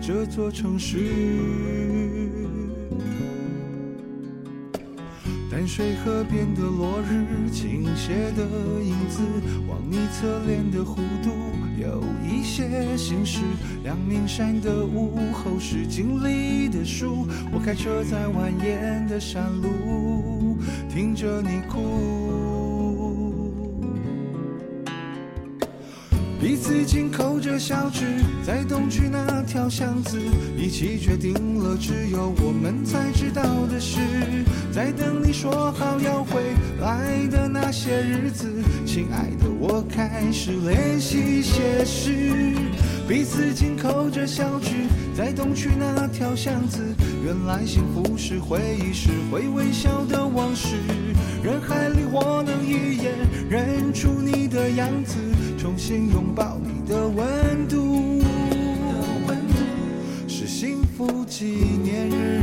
[0.00, 0.98] 这座城市。
[5.50, 8.44] 淡水河边的落日，倾斜的
[8.80, 9.20] 影子，
[9.68, 11.32] 望你侧脸的弧度
[11.80, 13.40] 有一些心事。
[13.84, 22.29] 阳明山的午后是经历的树，我开车在蜿蜒的山路，听着你哭。
[26.40, 30.18] 彼此紧扣着小指，在东区那条巷子，
[30.56, 34.00] 一起决定了只有我们才知道的事。
[34.72, 36.40] 在等你说好要回
[36.80, 38.50] 来的那些日子，
[38.86, 42.54] 亲爱的，我开始练习写诗。
[43.06, 44.70] 彼此紧扣着小指，
[45.14, 46.80] 在东区那条巷子，
[47.22, 50.76] 原来幸福是回忆，是会微笑的往事。
[51.42, 53.12] 人海里，我能一眼
[53.50, 55.16] 认出你的样子，
[55.60, 58.22] 重新拥抱你的温度，
[60.26, 61.44] 是幸福纪
[61.84, 62.40] 念日。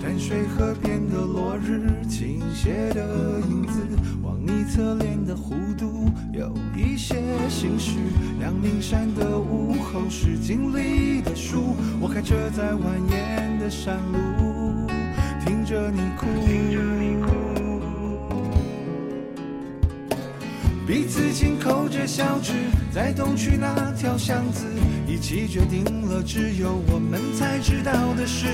[0.00, 3.80] 淡水河边的落日，倾斜的影子，
[4.22, 7.16] 望你侧脸的弧度有一些
[7.48, 7.98] 心事。
[8.40, 12.78] 阳明山的午后是经历的树，我开车在蜿
[13.10, 14.51] 蜒的山路，
[15.72, 16.26] 着你哭。
[20.86, 22.52] 彼此紧扣着小指，
[22.92, 24.66] 在东区那条巷子，
[25.06, 28.46] 一起决定了只有我们才知道的事。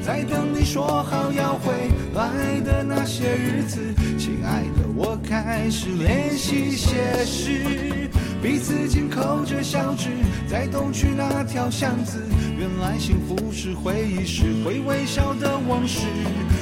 [0.00, 1.72] 在等你说好要回
[2.14, 3.80] 来的那些日子，
[4.16, 8.08] 亲爱的，我开始练习写诗。
[8.44, 10.10] 彼此紧扣着小指，
[10.46, 12.22] 在东区那条巷子，
[12.58, 16.06] 原来幸福是回忆，是会微笑的往事。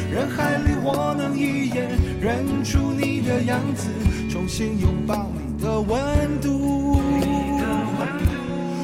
[0.08, 1.90] 人海里，我能一眼
[2.20, 3.88] 认出你的样子，
[4.30, 7.00] 重新拥抱你的温度，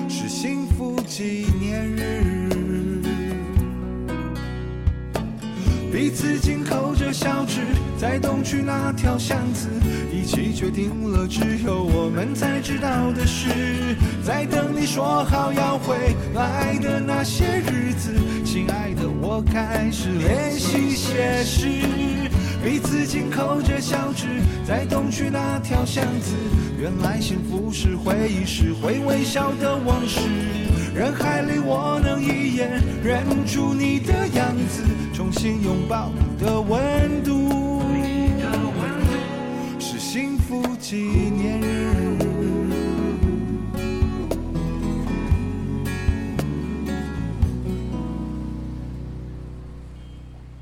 [0.09, 2.51] 是幸福纪念日。
[5.93, 7.61] 彼此紧扣着小指，
[7.99, 9.69] 在东区那条巷子，
[10.13, 13.49] 一起决定了只有我们才知道的事。
[14.25, 15.97] 在等你说好要回
[16.33, 21.69] 来的那些日子，亲爱的，我开始练习写诗。
[22.63, 24.27] 彼此紧扣着小指，
[24.65, 26.35] 在东区那条巷子，
[26.79, 30.21] 原来幸福是回忆，是会微笑的往事。
[30.95, 34.83] 人海里，我能一眼认出你的样子，
[35.13, 37.38] 重新拥抱你的温度，
[40.11, 41.93] 幸福纪念日。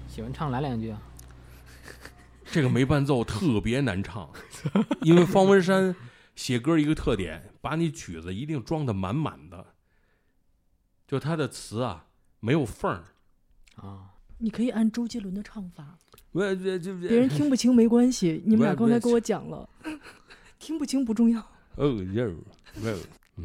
[0.09, 1.01] 喜欢唱来两句啊。
[2.47, 4.29] 这个没伴奏特别难唱，
[5.03, 5.95] 因为方文山
[6.35, 9.65] 写歌一个特点，把你曲子一定装的满满的，
[11.07, 12.07] 就他的词啊
[12.41, 13.05] 没有缝儿。
[13.77, 15.97] 啊，你可以按周杰伦的唱法，
[16.37, 18.41] 我这这别人听不清没关系。
[18.45, 19.67] 你们俩刚才跟我讲了，
[20.59, 21.41] 听不清不重要。
[21.77, 22.31] 哦哟
[22.83, 22.99] 哦，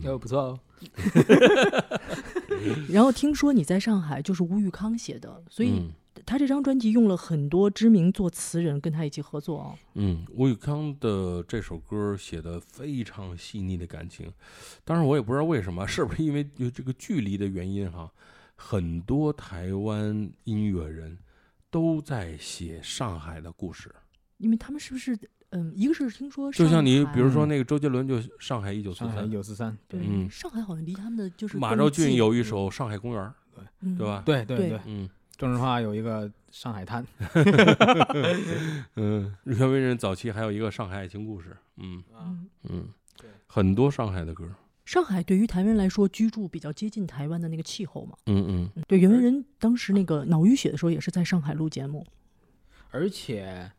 [0.03, 0.59] 哟不错哦。
[2.89, 5.89] 然后听说你在上海就是吴玉康写的，所以嗯
[6.25, 9.75] 他这张专辑用了很多知名作词人跟他一起合作哦。
[9.93, 14.31] 嗯，吴玉康的这首歌写的非常细腻的感情，
[14.83, 18.11] 当然我也不知道为什么，是不是因为有这个距离的原因哈，
[18.55, 21.17] 很多台湾音乐人
[21.71, 23.89] 都在写上海的故事，
[24.37, 25.17] 因为他们是不是
[25.49, 29.27] 嗯，一个是听说就像你比如说那个周杰伦就上海一九四三。
[29.27, 30.29] 一，九四三，对、嗯。
[30.29, 33.23] 上海好像离他们的就是马兆俊有一首《上海公园》，
[33.55, 33.97] 对。
[33.97, 34.05] 对？
[34.05, 34.21] 吧？
[34.25, 34.69] 对对对。
[34.69, 35.09] 对，嗯。
[35.37, 37.03] 郑智化有一个上海滩，
[38.95, 42.03] 嗯，袁惟仁早期还有一个《上海爱情故事》，嗯。
[42.15, 44.47] 嗯，嗯对，很多上海的歌，
[44.91, 48.17] 上海对于台湾人来说居住比较接近台湾的那个气候嘛。
[48.25, 52.05] 嗯嗯嗯对，袁惟仁当时那个脑淤血的时候也是在上海录节目。
[52.89, 53.71] 而且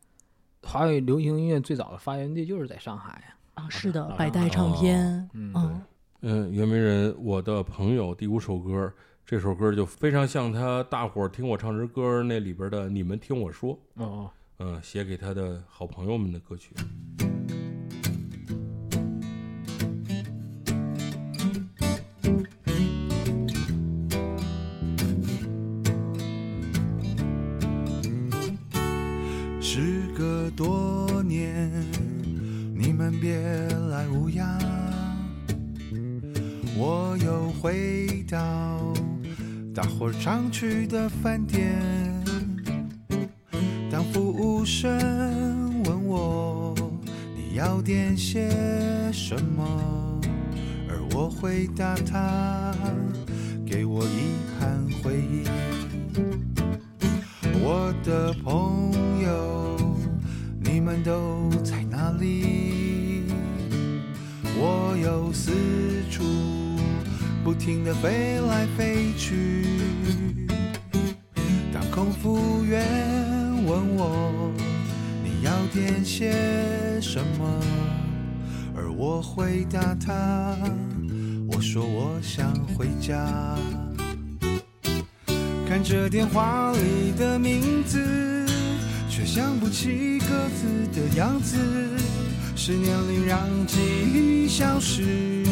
[0.63, 3.11] 华语流行音乐最早的发源地就是在上海
[3.53, 3.61] 啊。
[3.63, 5.81] 啊，是的，百代唱片，嗯嗯，
[6.21, 8.91] 嗯，袁惟仁，我的朋友第五首歌，
[9.23, 16.73] 这首歌就非常像他大伙儿听我唱支歌那里边的“你们听我说哦哦，”，嗯，写给他的好朋友们的歌曲。
[38.33, 38.91] 到
[39.75, 41.79] 大伙儿常去的饭店。
[43.91, 46.73] 当服务生问我
[47.35, 48.49] 你要点些
[49.11, 50.19] 什么，
[50.89, 52.73] 而我回答他，
[53.63, 55.43] 给我一盘回忆。
[57.61, 59.77] 我的朋友，
[60.59, 63.25] 你们都在哪里？
[64.57, 65.51] 我有四
[67.43, 69.65] 不停地飞来飞去。
[71.73, 72.85] 当空服员
[73.65, 74.51] 问我
[75.23, 76.31] 你要点些
[77.01, 77.59] 什么，
[78.75, 80.55] 而我回答他，
[81.51, 83.57] 我说我想回家。
[85.67, 88.45] 看着电话里的名字，
[89.09, 91.57] 却想不起各自的样子。
[92.55, 93.79] 是年龄让记
[94.13, 95.42] 忆消失，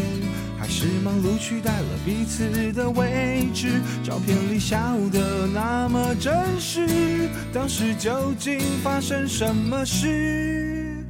[0.72, 3.82] 是忙碌取代了彼此的位置？
[4.06, 11.06] 照片里笑得那么真实，当时究竟发生什么事？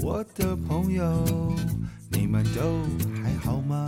[0.00, 1.26] 我的朋友，
[2.10, 2.60] 你们都
[3.20, 3.86] 还好吗？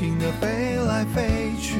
[0.00, 1.76] 停地飞来飞去。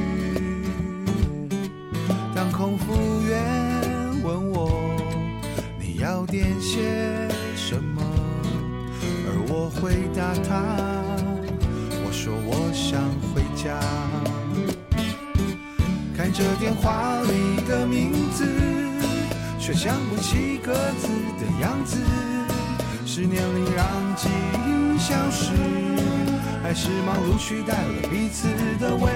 [2.34, 4.94] 当空服员问我
[5.80, 6.82] 你要点些
[7.56, 8.02] 什么，
[9.24, 10.60] 而我回答他，
[12.04, 13.00] 我说我想
[13.32, 13.80] 回家。
[16.14, 18.44] 看着电话里的名字，
[19.58, 21.08] 却想不起各自
[21.40, 21.96] 的样子。
[23.06, 24.28] 是年龄让记
[24.66, 25.54] 忆消失，
[26.70, 28.46] 还是忙碌取代了彼此
[28.78, 29.10] 的位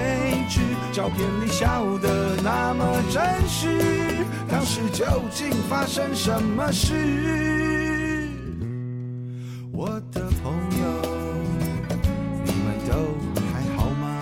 [0.49, 0.59] 置？
[0.91, 8.27] 照片里笑得那么真实，当时究竟发生什么事？
[9.71, 10.51] 我的朋
[10.81, 10.85] 友，
[12.43, 12.93] 你们都
[13.53, 14.19] 还好吗？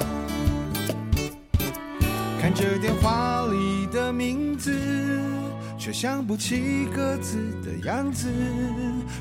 [2.39, 4.71] 看着电话里的名字，
[5.75, 8.29] 却想不起各自的样子。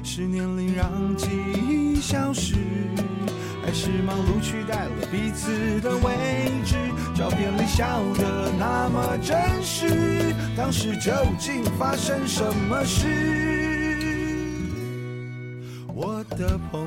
[0.05, 1.29] 是年龄让记
[1.67, 2.57] 忆消失，
[3.65, 6.77] 还是忙碌取代了彼此的位置？
[7.15, 13.07] 照片里笑得那么真实，当时究竟发生什么事？
[15.95, 16.81] 我的朋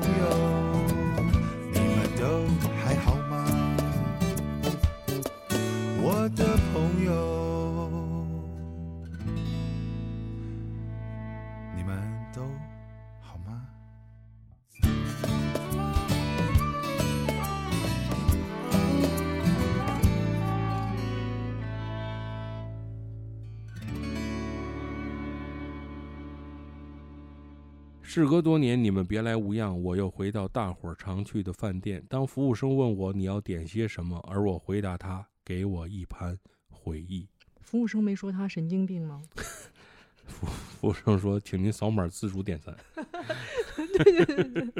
[28.16, 32.02] 事隔多年，你们别来无恙，我又回到大伙儿常去的饭店。
[32.08, 36.38] 当服务生问我你要点些什么，而我回答他，给我一盘
[36.70, 37.28] 回忆。
[37.60, 39.20] 服务生没说他神经病吗？
[40.24, 42.74] 服服务生说：“请您扫码自主点餐。”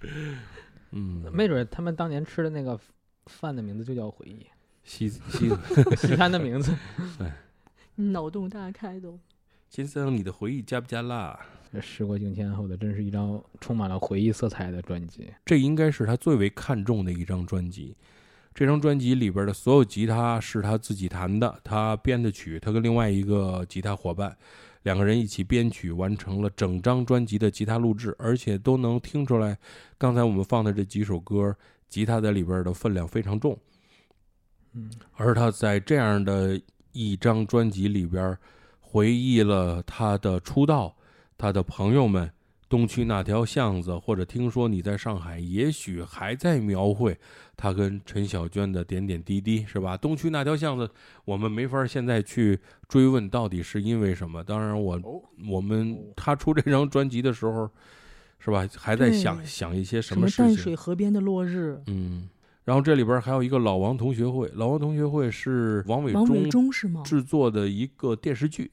[0.92, 2.78] 嗯，没准他们当年吃的那个
[3.24, 4.46] 饭的名字就叫回忆，
[4.84, 5.48] 西西
[5.96, 6.76] 西餐的名字。
[7.94, 9.18] 脑洞大开都。
[9.70, 11.40] 先生，你的回忆加不加辣？
[11.72, 15.32] 这时过境迁后的，真是一张充满了回忆色彩的专辑。
[15.46, 17.96] 这应该是他最为看重的一张专辑。
[18.54, 24.36] 这张专辑里边的所有吉他是他自己弹的，他编的曲，他跟另外一个吉他伙伴
[24.82, 29.56] 两个人一起编曲，完成了整张专辑的吉他录制，而且都能听出来，
[29.96, 31.56] 刚才我们放的这几首歌，
[31.88, 33.58] 吉他在里边的分量非常重。
[34.74, 36.60] 嗯，而他在这样的
[36.92, 38.36] 一张专辑里边，
[38.80, 40.94] 回忆了他的出道，
[41.42, 42.30] 他的朋友们
[42.68, 47.18] 东区那条巷子，或者听说你在上海，也许还在描绘
[47.56, 49.96] 他跟陈小娟的点点滴滴，是吧？
[49.96, 50.88] 东区那条巷子，
[51.24, 54.44] 我们没法现在去追问到底是因为什么。
[54.44, 55.20] 当然我，哦
[55.50, 57.68] 我们他出这张专辑的时候，
[58.38, 58.64] 是吧？
[58.76, 60.56] 还在想想一些什什么事情。
[60.56, 62.28] 水河边的落日，嗯，
[62.62, 67.02] 然后这里边还有一个老王同学会，老王同学会是王伟王伟忠忠是吗？
[67.04, 68.70] 制作的一个电视剧。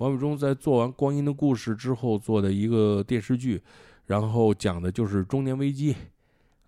[0.00, 3.60] 王伟忠在做完《光阴的故事》之后做的一个电视剧，
[4.06, 5.94] 然后讲的就是中年危机，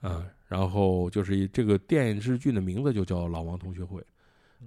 [0.03, 3.99] 啊，然后就是这个电视剧的名字就叫《老王同学会》，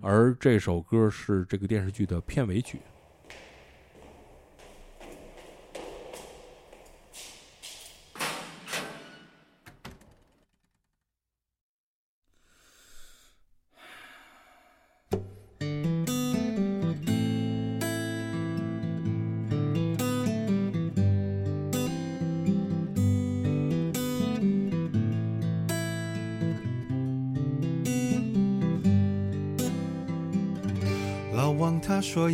[0.02, 2.80] 而这首歌是这个电视剧的片尾曲。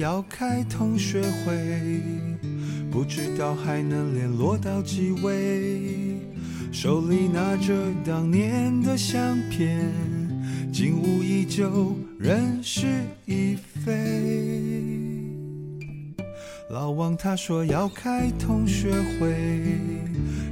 [0.01, 2.01] 要开同学会，
[2.89, 6.17] 不知道还能联络到几位。
[6.71, 7.71] 手里拿着
[8.03, 9.93] 当年的相片，
[10.73, 12.87] 景物依旧，人事
[13.27, 13.91] 已非。
[16.71, 19.35] 老王他说要开同学会，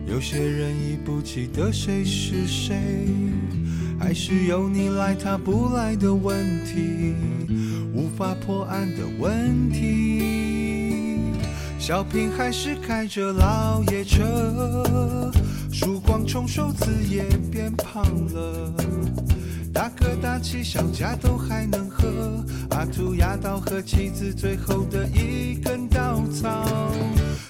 [0.05, 2.77] 有些人已不记得谁是谁，
[3.99, 7.15] 还是由你来他不来的问题，
[7.99, 11.19] 无法破案的问题。
[11.77, 15.29] 小平还是开着老爷车，
[15.69, 18.73] 曙光冲手字也变胖了。
[19.73, 22.07] 大哥大气小家都还能喝，
[22.69, 26.65] 阿土压倒和妻子最后的一根稻草。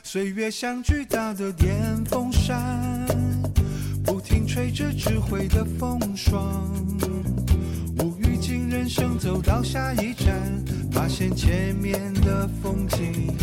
[0.02, 3.06] 岁月像巨大的电风扇，
[4.04, 6.68] 不停吹着智慧的风霜。
[8.70, 13.36] 人生走到下一站，发现前面的风景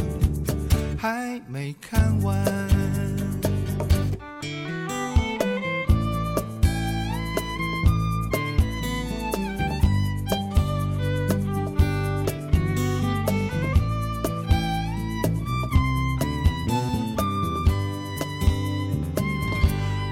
[0.97, 2.45] 还没看完。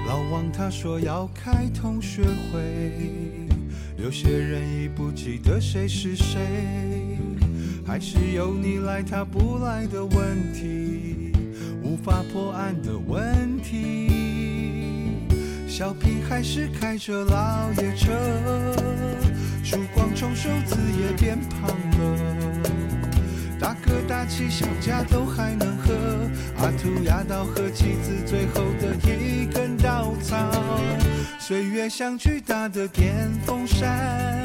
[0.05, 3.44] 老王他说要开同学会，
[3.97, 7.17] 有些人已不记得谁是谁，
[7.85, 11.31] 还是有你来他不来的问题，
[11.81, 14.11] 无法破案的问题。
[15.67, 18.11] 小平还是开着老爷车，
[19.63, 22.44] 曙光冲瘦子也变胖了。
[23.85, 25.93] 大哥大气小家都还能喝，
[26.57, 30.35] 阿图压倒和妻子最后的一根稻草。
[31.39, 34.43] 岁月像巨大的电风扇，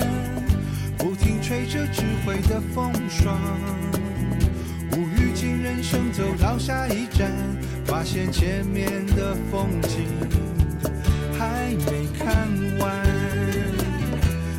[0.98, 3.38] 不停吹着智慧的风霜。
[4.92, 7.32] 无语境人生走到下一站，
[7.86, 10.04] 发现前面的风景
[11.38, 12.46] 还没看
[12.78, 13.06] 完。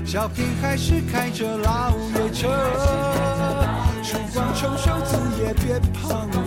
[0.03, 2.49] 小平还是开着老爷车，
[4.33, 6.37] 光冲手字也变胖了。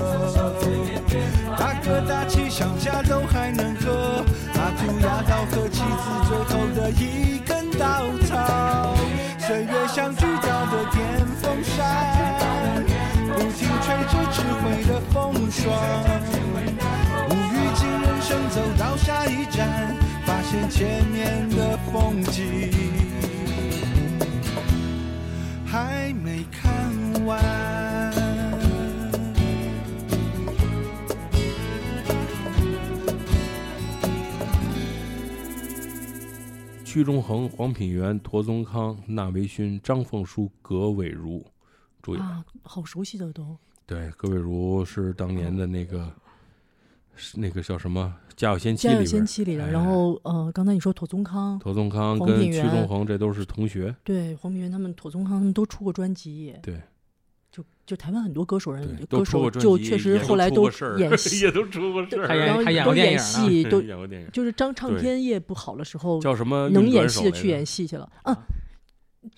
[1.58, 4.24] 大哥大气小家都还能喝，
[4.54, 5.84] 阿图压倒和妻子
[6.28, 8.94] 最后的一根稻草。
[9.38, 12.82] 岁月像巨大的电风扇，
[13.34, 15.62] 不停吹着智慧的风霜。
[17.28, 22.72] 无语境人生走到下一站，发现前面的风景
[25.66, 27.73] 还没看完。
[36.94, 41.44] 屈中恒、黄品源、陀宗康、纳维勋、张凤书、葛伟如
[42.00, 42.22] 主演。
[42.24, 43.58] 啊，好熟悉的都。
[43.84, 46.08] 对，葛伟如是当年的那个，
[47.16, 53.92] 是那个叫什么《家有仙妻家》有里边儿，仙妻里然后呃，刚才你说陀宗康，陀宗康跟屈中恒这都是同学。
[54.04, 56.80] 对黄品源他们，陀宗康他们都出过专辑，对
[57.86, 66.68] 就就台湾很多歌手人歌出过专手就确实后来都演戏， 也都出过事儿，还演然后都演过电影呢戏， 都演过电影，就是张唱对片业不好的时候，叫什么？
[66.70, 68.36] 能演戏的去演戏去了啊。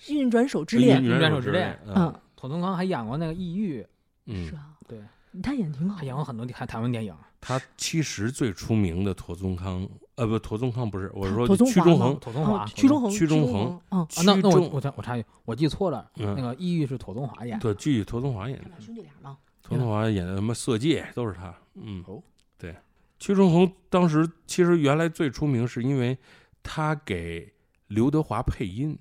[0.09, 3.85] 运转手之恋，运转手之恋恋，嗯嗯，妥宗康还演过那个《异域
[4.25, 4.99] 嗯是，啊，对，
[5.41, 7.15] 他演挺好还演过很多台台湾电影。
[7.39, 9.87] 他其实最出名的陀宗康，
[10.17, 17.61] 呃，不，陀宗康不是，我是说屈中恒，妥宗华中恒，屈中中恒，嗯，啊，那那我我插我插一句，我记错了，嗯那个《异域》是妥宗华演的。
[17.61, 22.19] 对，剧陀宗华演的兄弟俩吗，陀宗华演的什么《色戒》都是他，嗯，哦，
[22.57, 22.75] 对，
[23.19, 26.17] 屈中恒当时其实原来最出名是因为
[26.63, 27.53] 他给
[27.87, 28.97] 刘德华配音。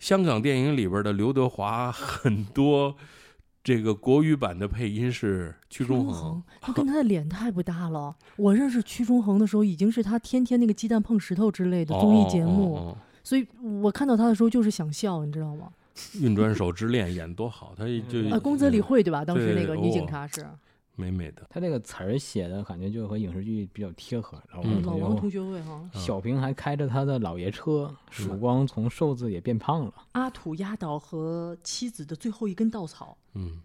[0.00, 2.94] 香港电影里边的刘德华很多
[3.66, 8.14] 这个国语版的配音是屈屈中恒恒，， 他跟他的脸太不搭了。
[8.36, 13.44] 我认识屈中恒的时候，已经是他天天那个鸡蛋碰石头之类的综艺节目，哦哦哦所以
[13.82, 15.68] 我看到他的时候就是想笑，你知道吗？
[16.20, 19.24] 运转手之恋演多好，他就啊，宫泽理惠对吧？
[19.24, 20.46] 当时那个女警哦察是
[20.96, 21.46] 美美的。
[21.48, 24.42] 他这个词儿写的感觉就和影视剧比较贴合。
[24.52, 25.88] 老嗯老王同学会哈。
[25.94, 29.94] 小平还开着他的老爷车，曙光从瘦子也变胖了。
[30.12, 33.60] 阿土压倒和妻子的最后一根稻草，嗯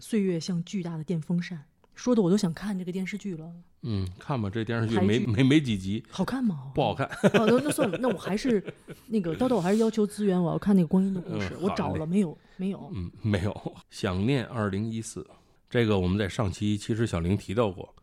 [0.00, 1.64] 岁月像巨大的电风扇，
[1.94, 3.48] 说的我都想看这个电视剧了，
[3.82, 6.70] 嗯，看吧，这电视剧没没没几集， 好看吗？
[6.74, 7.08] 不好看。
[7.32, 8.62] 好的那算了，那我还是
[9.06, 11.56] 那个叨叨，我还是要求资源，我要看那个光阴的故事。
[11.60, 12.36] 我找了没有？
[12.56, 12.90] 没有。
[12.92, 13.76] 嗯，没有。
[13.88, 15.24] 想念二零一四，
[15.70, 17.94] 这个我们在上期其实小玲提到过，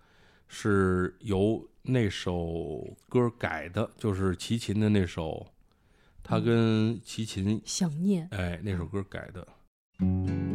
[0.48, 5.48] 是由那首歌改的，就是齐秦的那首，
[6.22, 10.55] 他跟齐秦想念，哎那首歌改的。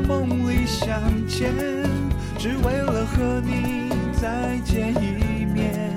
[0.00, 1.52] 梦里相见，
[2.38, 5.94] 只为了和你再见一面，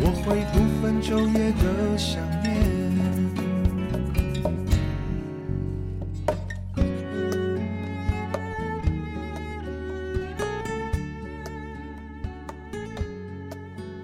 [0.00, 2.56] 我会不分昼夜的想念。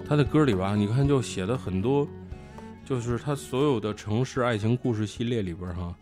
[0.05, 2.07] 他的歌里吧，你看就写的很多，
[2.85, 5.95] 就是他所有的城市爱情故事系列里边哈，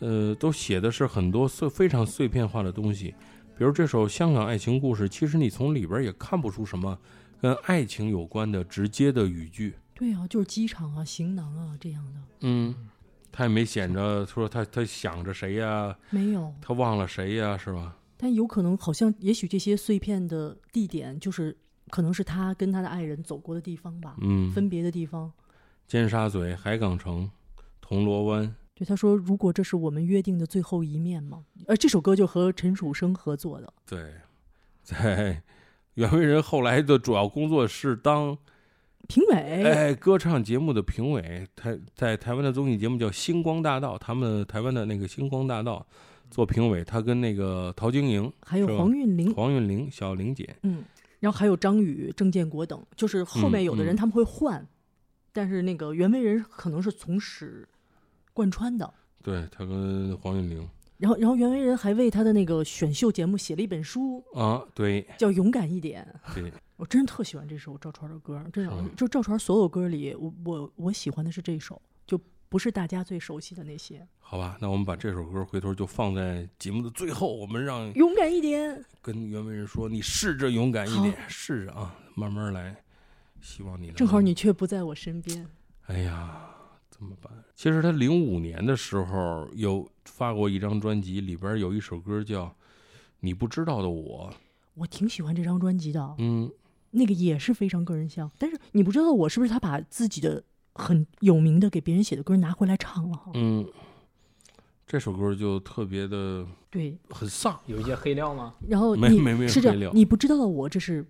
[0.00, 3.14] 呃，都写的是很多碎非常碎片化的东西。
[3.56, 6.98] 比如这首《香港爱情故事》，其实你从里边也看不出什么
[7.40, 9.74] 跟爱情有关的直接的语句。
[9.94, 12.74] 对啊，就是机场啊、行囊啊这样的，嗯，
[13.30, 16.54] 他也没显着说他他想着谁呀，没有。
[16.62, 17.94] 他忘了谁呀，是吧？
[18.16, 21.54] 但有可能，好像也许这些碎片的地点，就是
[21.90, 25.30] 可能是他跟他的爱人走过的地方吧，嗯，分别的地方。
[25.86, 27.30] 尖沙咀、海港城、
[27.82, 34.14] 铜锣湾，对，他说：“如果这是我们约定的最后一面吗。”而这首歌就和陈楚生合作的，对，
[34.82, 35.42] 在
[35.96, 38.38] 袁惟仁后来的主要工作是当
[39.06, 39.36] 评委。
[39.64, 45.86] 哎歌唱节目的评委，台在台湾的综艺节目叫《星光大道》，他们台湾的那个《星光大道》
[46.34, 50.82] 做评委，他跟那个陶晶莹、还有黄韵玲，黄韵玲、小玲姐，嗯，
[51.18, 54.66] 然后还有张宇、郑建国等，就是后面有的人嗯他们会换，
[55.34, 57.68] 但是那个袁惟仁可能是从始
[58.40, 58.94] 贯穿的。
[59.22, 60.66] 对他跟黄韵玲
[60.96, 66.06] 然后，然后袁惟仁还为他的那个选秀节目写了一本书，啊，对叫《勇敢一点》。
[66.34, 72.18] 对，我真特喜欢这首赵传的歌，真的就赵传所有歌里，我我我喜欢的是这首，就
[72.48, 74.06] 不是大家最熟悉的那些。
[74.18, 82.74] 好吧，那我们把这首歌回头就放在节目的最后，我们让勇敢一点，跟袁惟仁说，你试着勇敢一点，试着啊，慢慢来，
[83.42, 85.46] 希望你能正好你却不在我身边。
[85.86, 86.49] 哎呀，
[87.00, 87.32] 怎么办？
[87.54, 92.44] 其实他零五年的时候有发过一张专辑，里边有一首歌叫
[93.20, 94.30] 《你不知道的我》。
[94.74, 96.52] 我挺喜欢这张专辑的，嗯，
[96.90, 98.30] 那个也是非常个人像。
[98.36, 100.44] 但是你不知道我是不是他把自己的
[100.74, 103.18] 很有名的给别人写的歌拿回来唱了？
[103.32, 103.66] 嗯，
[104.86, 107.58] 这首歌就特别的对，很丧。
[107.64, 108.54] 有一些黑料吗？
[108.68, 111.06] 然后你没没没有是这黑料样，你不知道的我，这是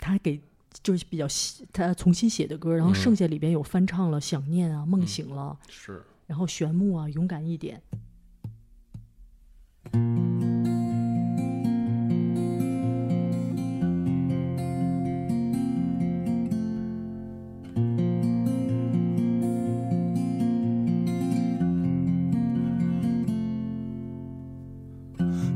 [0.00, 0.40] 他给
[0.82, 1.26] 就是比较，
[1.72, 7.82] 他重新写的歌，然后剩下里边有翻唱了，想念啊，梦醒了，是，然后玄木啊，勇敢一点。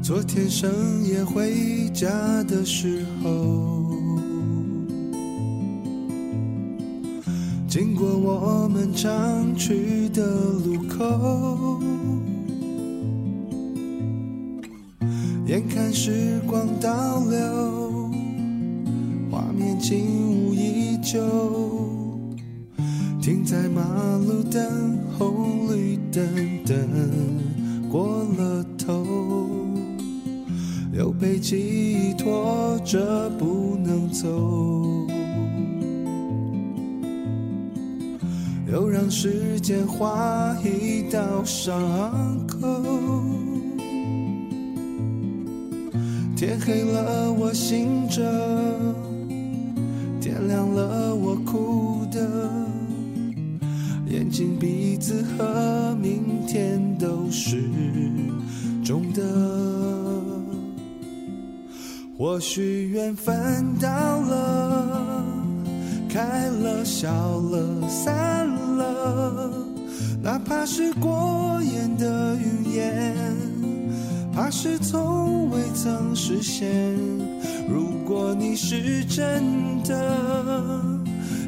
[0.03, 4.02] 昨天深夜回家的时候。
[7.73, 11.81] 经过我们常去的路口，
[15.47, 18.11] 眼看时光倒流，
[19.31, 19.99] 画面轻
[20.51, 21.19] 无依旧，
[23.23, 23.83] 停在马
[24.19, 26.23] 路等红绿灯，
[26.67, 26.79] 等
[27.91, 29.03] 过了头。
[30.93, 35.02] 又被记忆拖着不能走，
[38.73, 41.79] 又让时间划一道伤
[42.47, 42.59] 口。
[46.35, 48.23] 天黑了，我醒着；
[50.23, 52.27] 天亮了，我哭的。
[54.07, 57.63] 眼睛、鼻子和明天都是
[58.83, 59.23] 肿的。
[62.17, 63.35] 或许缘分
[63.79, 63.89] 到
[64.23, 65.25] 了，
[66.09, 69.51] 开了、笑了、散了，了
[70.23, 73.17] 哪怕是过眼的云烟，
[74.33, 76.71] 怕是从未曾实现。
[77.69, 80.83] 如果你是真的，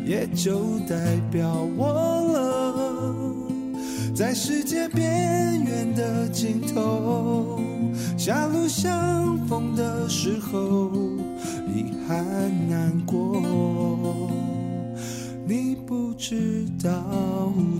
[0.04, 1.92] 也就代表我
[2.32, 3.14] 了，
[4.14, 7.60] 在世界边缘的尽头。
[8.16, 10.90] 狭路相逢的时候，
[11.66, 12.24] 遗憾
[12.68, 13.93] 难过，
[15.46, 16.90] 你不知道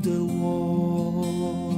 [0.02, 1.74] 的我。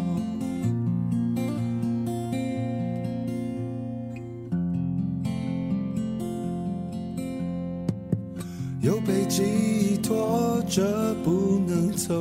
[8.81, 12.15] 又被记忆拖着不能走。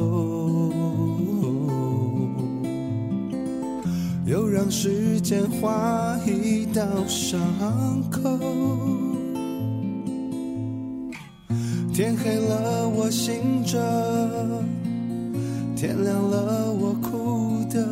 [4.25, 7.39] 又让时间划一道伤
[8.09, 9.24] 口。
[11.95, 13.79] 天黑了，我醒着；
[15.77, 17.87] 天亮了，我哭的。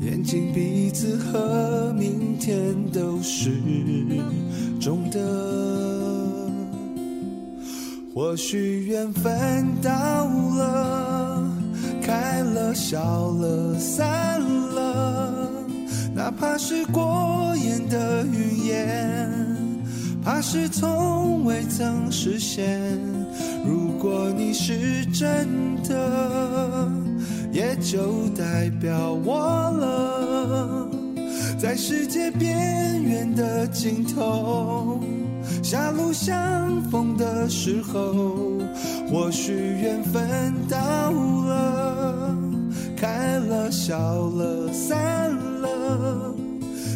[0.00, 3.50] 眼睛、鼻子和明天都是
[4.80, 5.20] 肿的。
[8.14, 11.46] 或许缘分到了。
[12.00, 14.40] 开了，笑了，散
[14.74, 15.52] 了，
[16.14, 19.51] 哪怕是过眼的云烟，
[20.24, 22.80] 怕是从未曾实现。
[23.66, 25.48] 如果你是真
[25.82, 26.88] 的，
[27.50, 29.36] 也就代表我
[29.72, 30.88] 了，
[31.58, 35.00] 在世界边缘的尽头。
[35.60, 38.58] 狭路相逢的时候，
[39.10, 42.36] 或许缘分到了，
[42.96, 46.34] 开了，笑了，散了，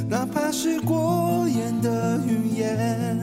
[0.08, 3.15] 哪怕是过眼的云烟，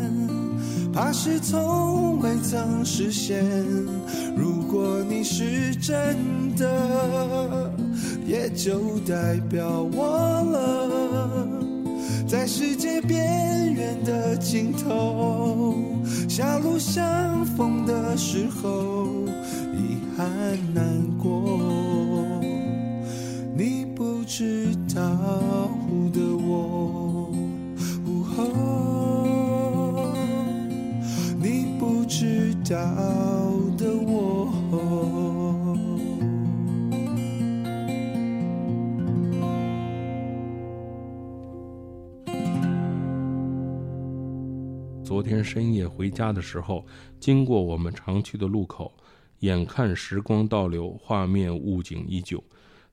[0.93, 3.43] 怕是从未曾实现。
[4.37, 7.73] 如果你是真的，
[8.27, 10.05] 也就代表我
[10.51, 11.47] 了。
[12.27, 15.75] 在世界边缘的尽头，
[16.29, 19.07] 狭路相逢的时候，
[19.73, 20.27] 遗憾
[20.73, 20.83] 难
[21.17, 21.59] 过。
[23.55, 25.69] 你不知道
[32.63, 32.79] 知道
[33.77, 34.53] 的我。
[45.03, 46.85] 昨天深夜回家的时候，
[47.19, 48.93] 经过我们常去的路口，
[49.39, 52.41] 眼看时光倒流，画面物景依旧，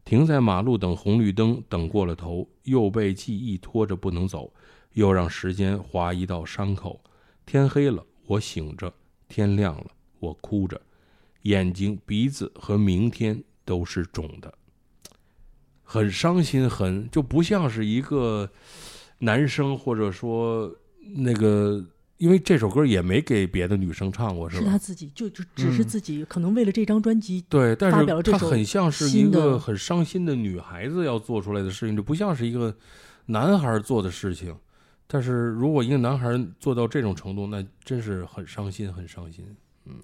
[0.04, 4.52] 停在马路等红绿灯，等过了头，又被记忆拖着不能走，
[4.94, 7.00] 又让时间划一道伤口。
[7.46, 8.92] 天黑了，我醒着；
[9.30, 9.86] 天亮了，
[10.18, 10.78] 我哭着，
[11.42, 14.52] 眼睛、鼻子和明天都是肿的，
[15.82, 18.50] 很伤心，很就不像是一个
[19.20, 20.70] 男生，或者说
[21.16, 21.82] 那个。
[22.20, 24.62] 因为这首歌也没给别的女生唱过，是吧？
[24.62, 32.76] 是他自己，就就只是自己，可能为了这张专辑，对，但是他很像是一个很伤心的女孩子要做出来的事情，这不像是一个
[33.24, 34.54] 男孩做的事情。
[35.12, 36.28] 但是如果一个男孩
[36.60, 39.44] 做到这种程度，那真是很伤心，很伤心，
[39.86, 39.94] 嗯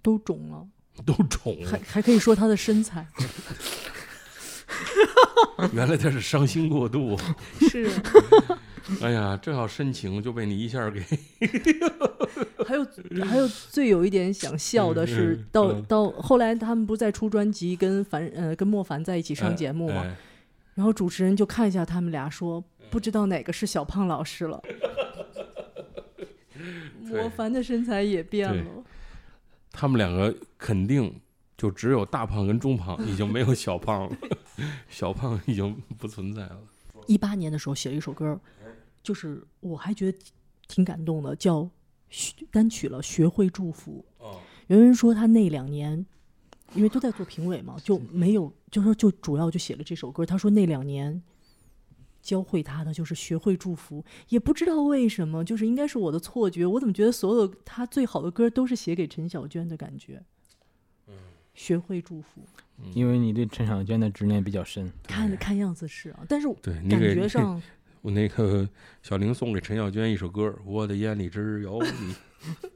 [0.00, 0.64] 都肿了，
[1.04, 1.68] 都肿了。
[1.72, 3.04] 还还可以说他的身材
[5.72, 7.16] 原来他是伤心过度。
[7.68, 7.90] 是，
[9.02, 11.00] 哎呀，正好深情就被你一下给
[12.64, 12.86] 还有
[13.24, 20.16] 还有最有一点想笑的是嗯，到嗯到后来他们不是在出专辑，跟凡呃跟莫凡在一起上节目嘛，哎
[20.74, 24.62] 然后主持人就看一下他们俩，说不知道哪个是小胖老师了。
[27.02, 28.84] 莫凡的身材也变对了，
[29.70, 31.20] 他们两个肯定
[31.56, 34.16] 就只有大胖跟中胖，已经没有小胖了，
[34.88, 36.58] 小胖已经不存在了。
[37.06, 38.38] 一八年的时候写了一首歌，
[39.02, 40.32] 就是我还觉得挺
[40.66, 41.68] 挺感动的，叫
[42.10, 44.04] 学单曲了《学会祝福》。
[44.24, 46.04] 哦，袁文说他那两年，
[46.74, 50.26] 因为都在做评委嘛，就没有，就说就主要就写了这首歌。
[50.26, 51.22] 他说那两年
[52.26, 60.20] 教会他的就是学会祝福，也不知道为什么，就是应该是我的错觉，我怎么觉得所有他最好的歌都是写给陈小娟的感觉。
[61.06, 61.14] 嗯
[61.54, 62.42] 学会祝福，
[62.92, 64.92] 因为你对陈小娟的执念比较深。
[65.04, 67.62] 看看样子是啊，但是对感觉上
[68.02, 68.68] 我那个
[69.02, 72.14] 小玲送给陈小娟一首歌，《我的眼里只有你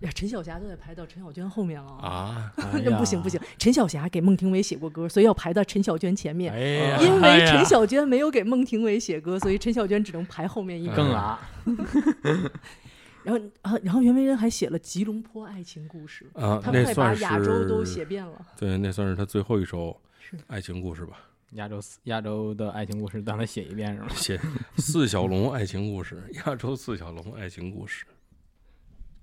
[0.00, 2.52] 呀，陈小霞都得排到陈小娟后面了》啊！
[2.56, 6.52] 哎那不行不行，陈小霞给孟庭苇写过歌，所以要排到陈小娟前面。
[6.52, 6.58] 哎
[6.90, 11.14] 呀，因为陈小娟没有给孟庭苇写歌，所以陈小娟只能排后面一更名。
[11.14, 11.40] 啊，
[13.24, 18.46] 然后啊，然后袁惟仁还写了《吉隆坡爱情故事》，啊，他快把那算亚洲都写遍了。
[18.56, 21.18] 对，那算是他最后一首是爱情故事吧？
[21.52, 24.08] 亚洲四亚洲的爱情故事，让他写一遍是吗？
[24.14, 24.40] 写
[24.76, 28.04] 四小龙爱情故事，亚洲四小龙爱情故事。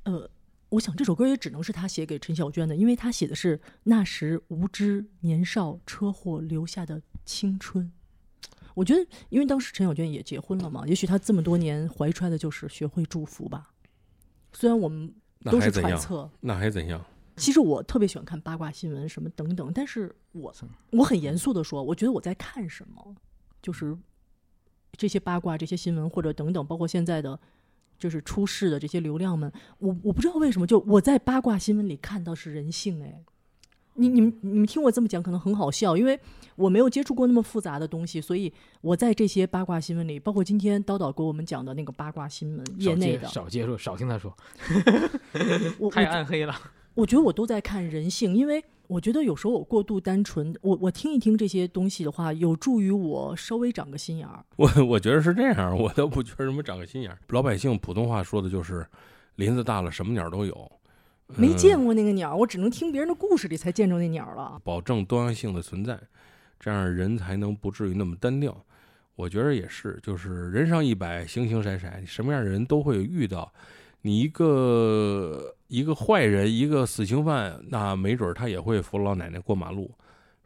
[0.04, 0.30] 呃，
[0.70, 7.92] 我想这首歌也只能是他写给陈小娟的，因为他写的是那时无知年少车祸留下的青春。
[8.74, 13.72] 我觉得，因为当时陈小娟也结婚了嘛，也许她这么多年怀揣的就是学会祝福吧。
[14.52, 15.14] 虽然我们
[15.44, 15.72] 都是？
[15.72, 17.04] 揣测，那还怎样？
[17.38, 20.54] 其实我特别喜欢看八卦新闻什么等等，但是我
[20.92, 23.16] 我很严肃的说，我觉得我在看什么，
[23.62, 23.98] 就是
[24.94, 27.40] 这些八卦、这些新闻或者等等，包括现在的
[27.98, 33.24] 就是出事的这些流量们，我我不知道为什么，就我在八卦新闻里看到是人性哎。
[33.98, 36.20] 你你们你们听我这么讲可能很好笑，因为
[36.58, 44.36] 我没有接触过那么复杂的东西，所以我在这些八卦新闻里，包括今天叨叨给我们讲的那个八卦新闻业内的，少接触，少听他说
[45.94, 46.54] 太暗黑了。
[46.94, 54.44] 我觉得我都在看人性，因为我觉得有时候我过度单纯，我我听一听这些东西的话，有助于我稍微长个心眼儿。
[54.56, 57.18] 我我觉得是这样，我倒不觉得什么长个心眼儿。
[57.30, 58.86] 老百姓普通话说的就是
[59.36, 60.54] 林子大了，什么鸟都有。
[61.30, 64.62] 嗯没见过那个鸟儿，我只能听别人的故事里才见着那鸟了。
[64.64, 66.00] 保证多样性的存在，
[66.60, 68.56] 这样人才能不至于那么单调。
[69.16, 73.52] 我觉得也是，就是人上一百，形形色色，什么样的人都会遇到。
[74.06, 79.92] 你一个一个坏人，一个死刑犯，那没准儿他也会扶老奶奶过马路，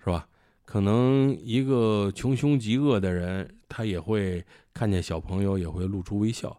[0.01, 0.25] 是吧？
[0.63, 4.41] 可能一个穷凶极恶的人，他也会
[4.73, 6.57] 看见小朋友也会露出微笑，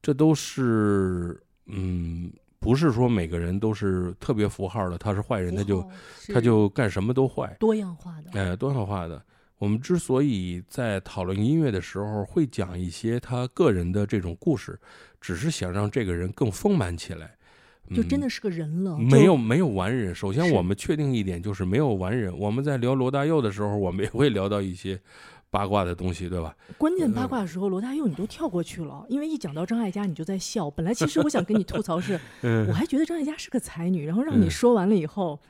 [0.00, 5.86] 这都是嗯，不是说每个人都是特别符号的，他是坏人，他就
[6.32, 8.30] 他就干什么都坏，多样化的。
[8.32, 9.22] 哎，多样化的。
[9.58, 14.80] 我们之所以在讨论音乐的时候会讲一些他个人的这种故事，
[15.20, 17.26] 只是想让这个人更丰满起来。
[17.88, 20.14] 嗯就真的是个人了，没有没有完人。
[20.14, 22.32] 首先，我们确定一点，就是没有完人。
[22.38, 24.96] 我们在聊罗大佑的时候，我们也会聊到一些
[25.50, 26.56] 八卦的东西，对吧？
[26.78, 30.70] 关键八卦的时候，罗大佑你都跳过去了，因为一讲到张艾嘉你就在笑。
[30.70, 35.40] 本来其实我想跟你吐槽是， 嗯我还觉得张艾嘉是个才女，然后让你嗯说完了以后，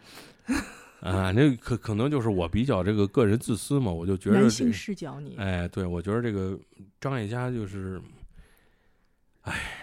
[1.02, 6.58] 啊，那可可能就是我比较这个个人自私嘛，我就觉得这男性视角你哎，对我觉得这个
[6.98, 8.00] 张艾嘉就是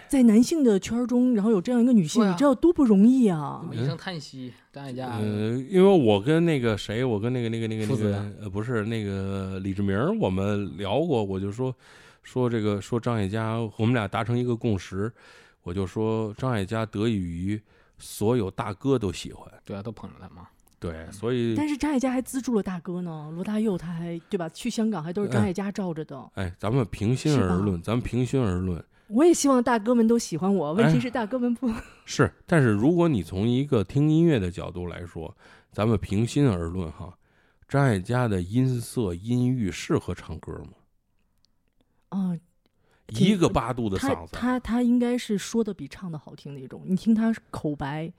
[0.08, 3.74] 在男性的圈儿中，然后有这样一个女性，啊你知道多不容易啊这么！
[3.74, 11.74] 一声叹息，张艾嘉，呃，因为我跟那个谁，我跟那个那个那个那个呃，不是那个李志明，我们聊过，我就说
[12.22, 15.12] 说这个说张艾嘉，我们俩达成一个共识，
[15.62, 17.60] 我就说张艾嘉得益于
[17.98, 20.48] 所有大哥都喜欢，对啊，都捧着他嘛。
[20.80, 24.48] 对，所以但是张艾嘉还资助了大哥呢，罗大佑他还对吧？
[24.48, 26.30] 去香港还都是张艾嘉罩着的。
[26.34, 31.70] 哎，咱们平心而论，咱们平心而论我也希望大哥们都喜欢我，问题哎是大哥们不。
[32.04, 35.36] 是，但是如果你从一个听音乐的角度来说，
[35.72, 37.18] 咱们平心而论哈，
[37.68, 40.72] 张艾嘉的音色音域适合唱歌吗？
[42.10, 42.38] 啊，
[43.08, 48.12] 一个八度的嗓子，他他应该是说的比唱的好听那种，你听他口白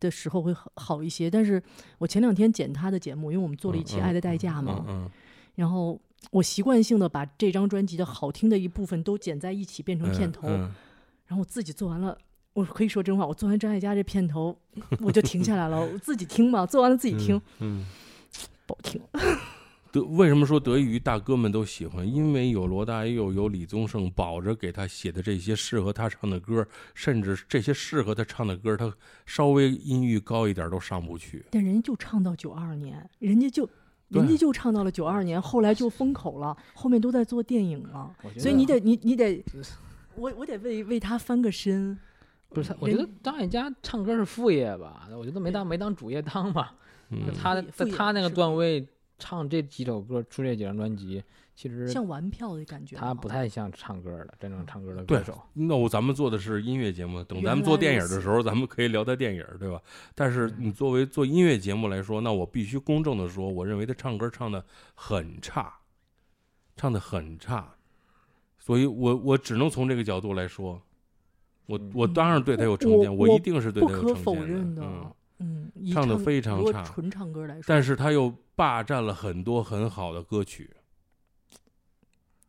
[0.00, 1.30] 的时候会好好一些。
[1.30, 1.62] 但是
[1.98, 5.10] 我前两天剪他的节目，因为我们做了一期《爱的代价》嘛，嗯
[5.54, 6.00] 然后
[6.30, 10.72] 我习惯性的把这张专辑的好听的一部分都剪在一起变成嗯，片头，嗯
[11.26, 12.16] 然后我自己做完了。
[12.54, 14.54] 我可以说真话，我做完张艾嘉这片头，
[15.00, 17.86] 我就停下来了，我自己听嘛，做完了自己听，嗯，
[18.66, 19.00] 不好听。
[19.90, 22.06] 得为什么说得益于大哥们都喜欢？
[22.06, 28.92] 因为有罗大佑，有李宗盛保着给他写的这些适合他唱的歌，甚至这些适合他唱的歌，他
[29.24, 31.44] 稍微音域高一点都上不去。
[31.50, 33.68] 但人家就唱到九二年，人家就
[34.12, 39.42] 人家就唱到了九二年，后来就封口了，后面都在做电影了，所以你得得你你得，
[40.14, 41.98] 我我得为为他翻个身。
[42.50, 46.74] 不是他，我觉得张艾嘉唱歌是副业吧，我觉得没当没当主业当吧。
[47.34, 48.86] 他在他那个段位
[49.18, 51.22] 唱这几首歌，出这几张专辑，
[51.54, 55.42] 其实像玩票的感觉，他不太像唱歌的真正唱歌的对歌手。
[55.52, 59.80] 那我咱们做的是音乐节目，等咱们做电影的时候，咱们可以聊他电影，对吧？
[60.14, 65.72] 但是嗯你作为做音乐节目来说，那我必须公正的说，我认为他唱歌唱的很差，
[66.74, 67.74] 唱的很差，
[68.58, 70.80] 所以我我只能从这个角度来说，
[71.66, 74.82] 我嗯我当然对他有成见，我我一定是对他有可否成见认的。
[74.82, 80.70] 嗯，嗯，唱得唱如果非常差纯唱歌来说，但是他又霸占了很多很好的歌曲，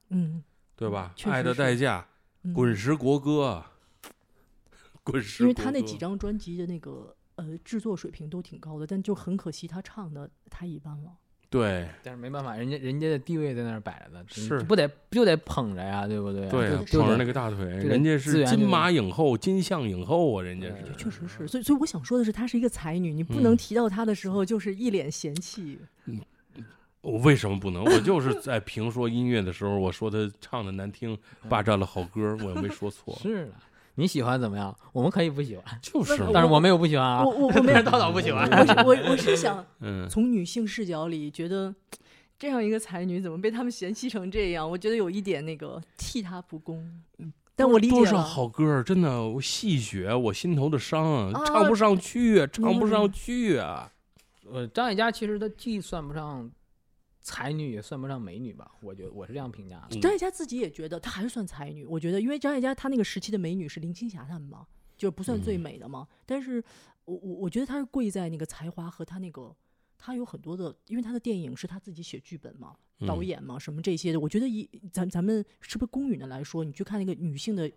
[0.09, 0.43] 嗯，
[0.75, 1.13] 对吧？
[1.25, 2.05] 爱的代价、
[2.43, 3.63] 嗯滚石国歌、
[5.03, 11.11] 滚石，因为他那几张专辑的那个呃制作水平都挺高的，但就很可惜他唱的太一般了。
[11.49, 16.49] 对但是没办法，人家人家的地位在那儿摆着呢，是不得就得捧着呀，对不对啊？
[16.49, 20.93] 对啊，捧着那个大腿，人家是金马影后、金像影后啊，人家是。
[20.97, 25.79] 确实是，所以所以我想说的是，她是一个才女，你不能嗯提到她的时候就是一脸嫌弃。
[27.03, 27.83] 我为什么不能？
[27.83, 31.15] 我就是在评说音乐的时候，我说他唱的难听，
[31.47, 33.51] 霸占了好歌，我又没说错， 是的。
[33.95, 34.75] 你喜欢怎么样？
[34.91, 37.23] 我们可以不喜欢，就是但是我没有不喜欢啊。
[37.23, 38.49] 我我我没有道导不喜欢
[38.83, 41.75] 我我我是想 嗯，从女性视角里觉得。
[42.39, 44.69] 这样一个才女怎么被他们嫌弃成这样？
[44.69, 47.01] 我觉得有一点那个替她不公，
[47.55, 48.21] 但我理解多少。
[48.21, 53.89] 好歌儿，真的，我戏谑我心头的伤唱不上去啊，唱不上去啊。
[54.51, 56.51] 呃，张艾嘉其实她既算不上
[57.23, 58.69] 才女，也算不上美女吧？
[58.81, 59.99] 我觉得我是这样评价的。
[59.99, 64.67] 张艾嘉自己也觉得她还是算才女，我觉得，因为张艾嘉她那个时期的美女是林青霞她们嘛，
[64.97, 66.07] 就是不算最嗯美的嘛。
[66.25, 66.63] 但是
[67.05, 69.55] 我我我觉得她是贵在那个才华和她那个，
[69.97, 72.75] 她有很多的，因为她的电影是她自己写剧本嘛，
[73.07, 74.19] 导嗯演嘛，什么这些的。
[74.19, 77.71] 我觉得以咱咱们是不是公允的来说，你去看那个女性的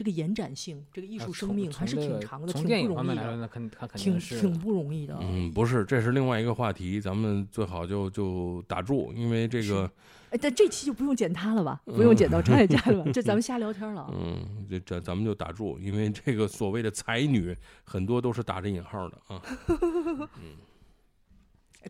[0.00, 5.14] 这个延展性，这个艺啊术生命还是挺长的，从挺不容易电影方面来说，的，那肯他肯挺定是挺不容易的。
[5.20, 9.84] 嗯，不是，这是另外一个话题，咱们最好就就打住，因为这个，
[10.30, 11.82] 哎，但这期就不用剪他了吧？
[11.84, 13.10] 不用剪到张艾嘉了吧？
[13.12, 14.10] 这咱们瞎聊天了。
[14.14, 19.42] 嗯，这这咱们就打住，因为这个所谓的才女，很多都是打着引号的啊。
[19.68, 20.56] 嗯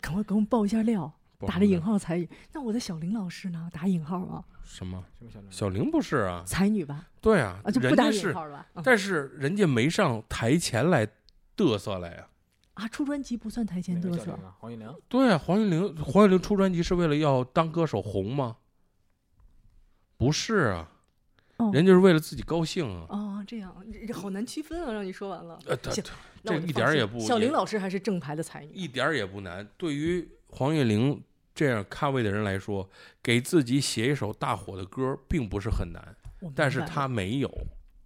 [0.01, 1.13] 赶快给我们爆一下料。
[1.41, 3.71] 不打着引号才女，那我的小林老师呢？
[3.73, 5.03] 打引号啊，什么？
[5.31, 6.45] 什么小小玲不是啊？
[6.47, 7.09] 才女吧？
[7.21, 11.09] 对啊，啊，就不打引人家是，号了但是人家没上台前来
[11.57, 12.29] 嘚瑟来呀。
[12.75, 14.37] 啊，出专辑不算台前嘚瑟。
[15.09, 18.59] 对啊，黄韵玲，黄韵玲出专辑是为了要当歌手红吗？
[20.19, 20.93] 不是啊，
[21.57, 23.07] 哦人家是为了自己高兴啊。
[23.09, 24.93] 哦，这样这这好难区分啊！
[24.93, 26.03] 让你说完了，那这
[26.59, 29.67] 一点儿也不小林老师还是正牌的才女，一点儿也不难。
[29.79, 31.23] 对于黄韵玲
[31.61, 32.89] 这样咖位的人来说，
[33.23, 36.17] 给自己写一首大火的歌并不是很难，
[36.55, 37.53] 但是他没有。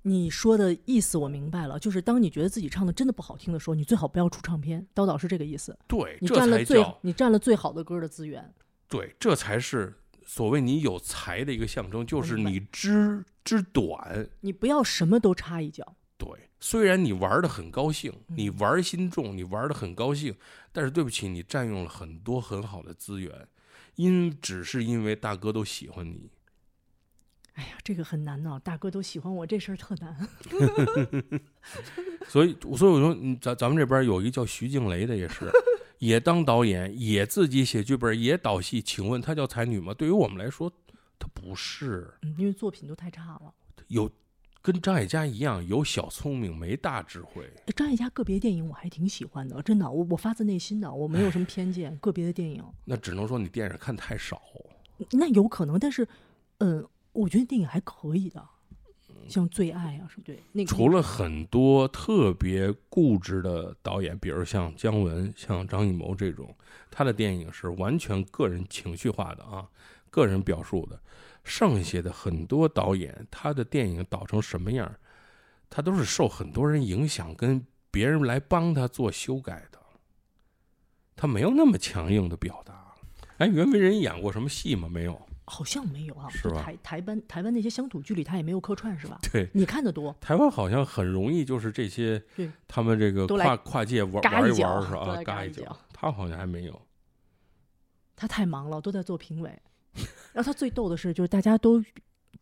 [0.03, 4.85] 你说的意思我明白了，就是当你觉得自己唱的真的不好听的时候，你最好不要出唱片。
[4.93, 8.53] 刀导是这个意思，对，你占了最你占了最好的歌的资源。
[8.89, 9.95] 对，这才是
[10.27, 14.29] 所谓你有才的一个象征，就是你知知短。
[14.41, 16.29] 你不要什么都插一脚，对，
[16.67, 20.35] 虽然你玩的很高兴，你嗯玩心重，你玩的很高兴，
[20.73, 23.47] 但是对不起，你占用了很多很好的资源，
[23.97, 26.31] 因只是因为大哥都喜欢你。
[27.53, 30.27] 哎呀，这个很难呢、大哥都喜欢我，这事儿特难。
[32.29, 35.51] 所以，所以我说，嗯咱咱们这边有一个叫徐静蕾的，也是，
[36.01, 38.81] 也当导演，也自己写剧本，也导戏。
[38.81, 39.93] 请问她叫才女吗？
[39.93, 40.73] 对于我们来说，
[41.19, 42.11] 她不是。
[42.23, 43.53] 嗯，因为作品都太差了。
[43.89, 44.11] 有
[44.65, 47.45] 跟张艾嘉一样，有小聪明，没大智慧。
[47.67, 51.95] 哎张艾嘉个别电影我还挺喜欢的，真的，我我发自内心的，我没有什么偏见。
[51.99, 54.41] 个别的电影，那只能说你电影看太少。
[55.11, 56.09] 那有可能，但是，
[56.61, 58.43] 嗯，我觉得电影还可以的，
[59.29, 60.43] 像《最爱》啊，什么对？
[60.53, 66.57] 那个除了很多特别固执的导演，比如像姜文、像张艺谋这种，
[66.91, 69.69] 他的电影是完全个人情绪化的啊，
[70.09, 70.99] 个人表述的。
[71.45, 74.93] 剩下的很多导演，他的电影导成什么样，
[75.71, 79.79] 他都是受很多人影响，跟别人来帮他做修改的。
[81.15, 82.95] 他没有那么强硬的表达。
[83.39, 84.89] 哎，袁惟仁演过什么戏吗？
[84.89, 85.21] 没有。
[85.47, 89.19] 好像没有啊，是吧台台湾台湾那些乡土剧里他也没有客串是吧？
[89.31, 95.05] 对，你看的多，台湾好像很容易就是这些对，他们这个跨跨界玩玩一玩是吧？
[95.05, 95.79] 都来啊，嘎一脚嘎一脚。
[95.93, 96.81] 他好像还没有。
[98.17, 99.51] 他太忙了，都在做评委。
[100.35, 101.82] 然后他最逗的是，就是大家都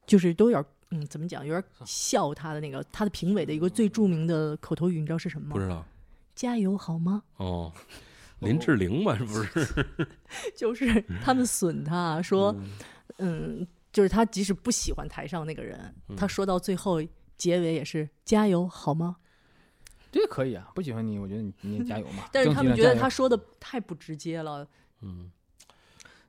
[0.05, 5.53] 就是都有点嗯，怎么讲，有点笑他的那个他的评委的一个最著名的口头语，你知道是什么吗？
[5.55, 5.84] 不知道
[6.34, 7.22] 加油好吗？
[7.36, 7.72] 哦，
[8.40, 9.86] 林志玲嘛，是不是？
[10.57, 17.01] 就是他们损他说，嗯嗯，就是他即使不喜欢台上那个人，嗯他说到最后
[17.36, 19.16] 结尾也是加油好吗？
[20.11, 22.24] 这个可以啊，不喜欢你，我觉得你你也加油嘛。
[22.32, 24.66] 但是他们觉得他说的太不直接了，
[25.01, 25.30] 嗯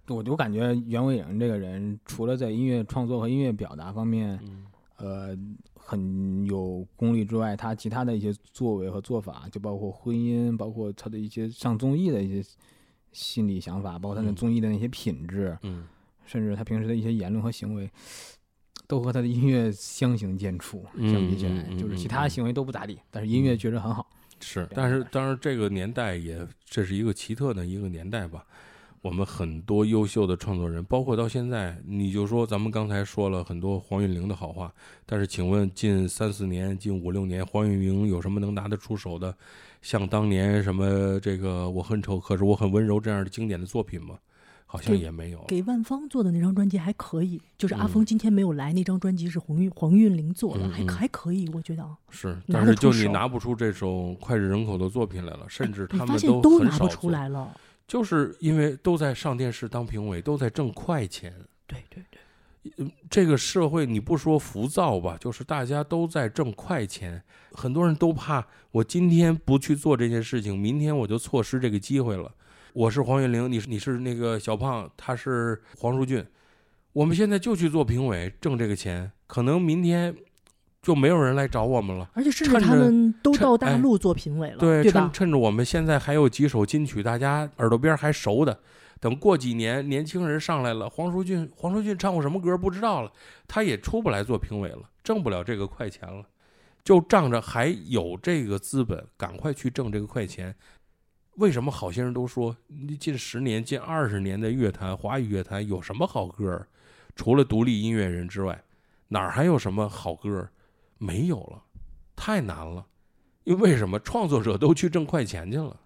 [0.08, 4.66] 我就感觉袁伟仁这个人，除了在音乐创作和音乐表达方面，嗯
[4.98, 5.38] 呃，
[5.76, 12.48] 很有功力之外，他其他的一些作为和做法，就包括婚姻，包括他的一些上综艺的一些
[13.12, 15.86] 心理想法，包括他的嗯综艺的那些品质，嗯
[16.26, 17.90] 甚至他平时的一些言论和行为，
[18.88, 20.84] 都和他的音乐相形见绌。
[21.12, 24.06] 相比起来，就是其他行为都不咋地，但是音乐确实很好。
[24.40, 28.46] 是，但是达当然这个年代也这是一个奇特的一个年代吧。
[29.04, 34.74] 我们很多优秀的创作人，包括到现在，你就说咱们刚才说了很多黄韵玲的好话，
[35.06, 39.36] 但是请问近三四年、近五六年，黄韵玲有什么能拿得出手的，
[39.82, 44.16] 像当年什么这个我很丑，可是我很温柔这样的经典的作品吗？
[44.66, 45.44] 好像也没有。
[45.50, 57.54] 给万芳做的那张专辑还可以，就是阿嗯峰今天没有来，那张专辑是黄韵黄韵玲做的，嗯嗯还还可以，我觉得啊，是，但是就你拿不出这首脍炙人口的作品来了，甚至他们现都拿不出来了，
[57.94, 61.32] 就是因为都在上电视当评委，都在挣快钱。
[61.68, 67.22] 对对对，这个社会你不说浮躁吧，就是大家都在挣快钱，
[67.52, 72.34] 很多人都怕我今天不去做这件事情，明天我就错失这个机会了。
[72.74, 76.26] 我是黄韵玲，你是你是那个小胖，他是黄舒骏，
[76.94, 80.16] 我们现在就去做评委，挣这个钱，可能明天
[80.84, 82.08] 就没有人来找我们了。
[82.14, 84.92] 而且甚至他们都到大哎陆做评委了，对，对？
[84.92, 88.60] 趁趁着我们现在还有几首金曲，大家耳朵边还熟的，
[89.00, 93.12] 等过几年年轻人上来了，黄舒骏，黄舒骏唱过什么歌不知道了，
[93.48, 96.26] 他也出不来做评委了，挣不了这个快钱了，
[96.84, 100.54] 就仗着还有这个资本，赶快去挣这个快钱。
[101.38, 106.68] 为什么好些人都说，你近十年、近二十年的乐坛，华语乐坛有什么好歌？
[107.16, 108.64] 除了独立音乐人之外，
[109.08, 110.52] 哪儿还有什么好歌儿？
[111.04, 111.62] 没有了，
[112.16, 112.86] 太难了。
[113.44, 115.82] 因为为什么创作者都去挣快钱去了？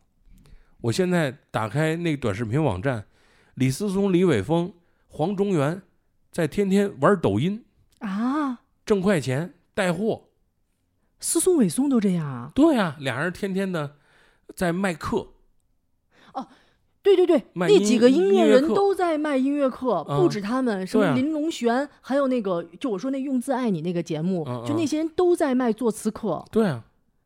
[0.80, 3.08] 我现在打开那个短视频网站，
[3.56, 4.72] 李思松、李伟峰、
[5.08, 5.82] 黄中原
[6.32, 7.66] 在天天玩抖音
[8.00, 10.26] 啊，挣快钱带货。
[11.20, 12.52] 思松伟松都这样啊？
[12.54, 13.98] 对呀、俩人天天的
[14.56, 15.30] 在卖课，
[17.16, 26.44] 对对对，那几个音乐人都在卖音乐课，嗯不止他们，什么林隆璇，还有那个就我说那用字爱你那个节目，就那些人都在卖作词课。
[26.52, 26.84] 对啊，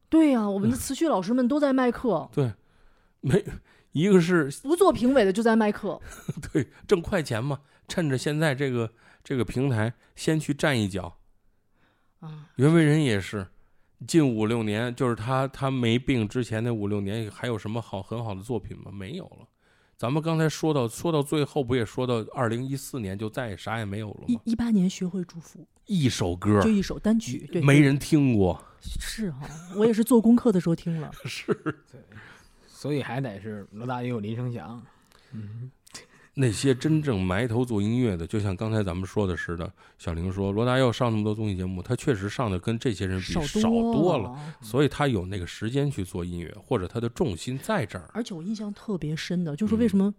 [0.09, 2.53] 对呀、我嗯们的词曲老师们都在卖课，对，
[3.21, 3.43] 没
[3.91, 5.99] 一个是不做评委的就在卖课。
[6.53, 8.89] 对挣快钱嘛，趁着现在这个
[9.23, 11.17] 这个平台先去站一脚。
[12.19, 13.47] 啊，袁惟仁也是，
[14.07, 18.91] 近五六年，就是他他没病之前那五六年，还有什么好很好的作品吗？
[18.91, 19.47] 没有了。
[20.01, 24.25] 咱们刚才说到说到最后，不也说到二零一四年就再也啥也没有了吗？
[24.29, 29.47] 一一八年学会祝福，一首歌就一首单曲，对，没人听过，是哈、
[29.77, 31.11] 我也是做功课的时候听了。
[31.25, 31.55] 是
[32.67, 34.81] 所以还得是罗大佑、林生祥。
[36.41, 48.09] 那些真正埋头做音乐的，就像刚才咱们说的似的，小玲说罗大佑上那么多综艺节目，他确实上的跟这些人比少少多了，所以他有那个时间去做音乐，或者他的重心在这儿。
[48.13, 50.13] 而且我印象特别深的，就是嗯为什么，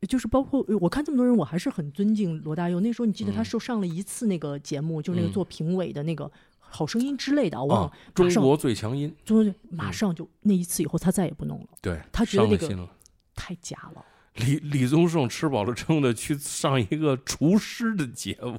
[0.00, 2.80] 呃就是包括我看这么多人，我还是很尊敬罗大佑。
[2.80, 6.24] 那时候你记得他嗯受上了一次那个节目，就是那个嗯做评委的那个
[6.58, 12.88] 《好声音》之类的，我忘了啊。，中国最强音，中国马上就那一次以后，他再也不弄了，对，他觉得那个。
[13.36, 14.04] 太假了。
[14.36, 18.58] 李李宗盛吃饱了撑的去上一个厨师的节目，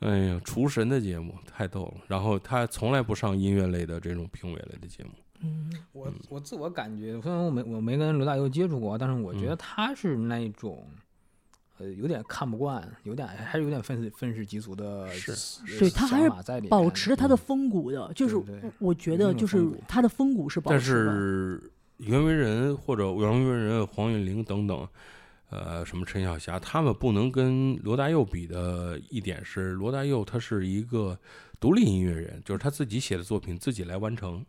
[0.00, 1.94] 哎呀，厨神的节目太逗了。
[2.06, 5.10] 然后他从来不上音乐类的这种评委类的节目。
[5.40, 10.86] 嗯，我我自我感觉，虽然我没我没跟罗大佑接触过，但是我觉得嗯他是那种，
[11.78, 16.30] 呃，有点看不惯，有点还是有点愤世愤世嫉俗的是呃对他还是
[16.68, 18.36] 保持着他的风骨的，就是
[18.78, 21.12] 我觉得就是他的风骨是保持的。
[21.12, 24.88] 是袁惟仁或者袁惟仁、黄韵玲等等，
[25.50, 31.18] 呃，什么陈小霞，他们不能跟罗大佑比的一点是，罗大佑他是一个
[31.58, 34.44] 独立音乐人，就是他自己写的作品自己来完成，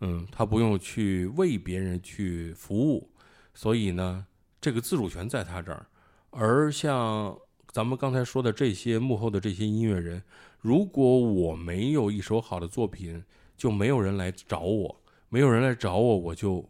[0.00, 3.08] 嗯，他不用去为别人去服务，
[3.54, 4.26] 所以呢，
[4.60, 5.86] 这个自主权在他这儿。
[6.30, 7.34] 而像
[7.72, 10.22] 咱们刚才说的这些幕后的这些音乐人，
[10.60, 13.24] 如果我没有一首好的作品，
[13.56, 15.00] 就没有人来找我。
[15.28, 16.68] 没有人来找我，我就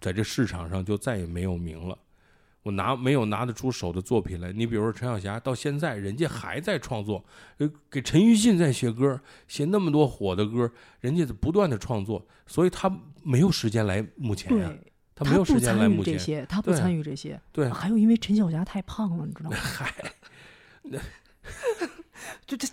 [0.00, 1.98] 在这市场上就再也没有名了。
[2.62, 7.24] 我拿没有拿得出手的作品来，你比如说陈小霞，到现在人家还在创作，
[7.56, 9.18] 呃，给陈奕迅在写歌，
[9.48, 10.70] 写那么多火的歌，
[11.00, 14.50] 人家不断的创作，所以他没有时间来目前
[15.14, 16.12] 他没有时间来目前。
[16.12, 17.40] 这些，他不对参与这些。
[17.50, 19.56] 对还有因为陈小霞太胖了，你知道吗？
[19.60, 19.94] 嗨，
[22.46, 22.68] 就这，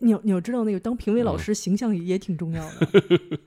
[0.00, 2.88] 你要你要知道，那个当评委老嗯师形象也挺重要的。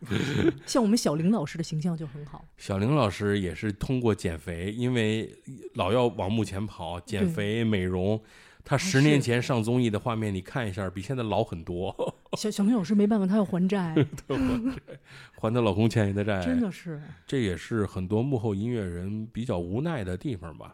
[0.66, 2.46] 像我们小林老师的形象就很好。
[2.58, 5.34] 小玲老师也是通过减肥，因为
[5.74, 8.22] 老要往幕前跑，减肥美容。
[8.66, 13.94] 他十年前上综艺的画面，你看一下，比现在老很多，小小林老师没办法，他要还债，
[15.36, 16.42] 还她老公欠下的债。
[16.46, 17.02] 真的是。
[17.28, 20.74] 这也是很多幕后音乐人比较无奈的地方吧。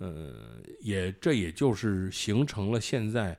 [0.00, 0.34] 嗯，
[0.80, 3.38] 也这也就是形成了现在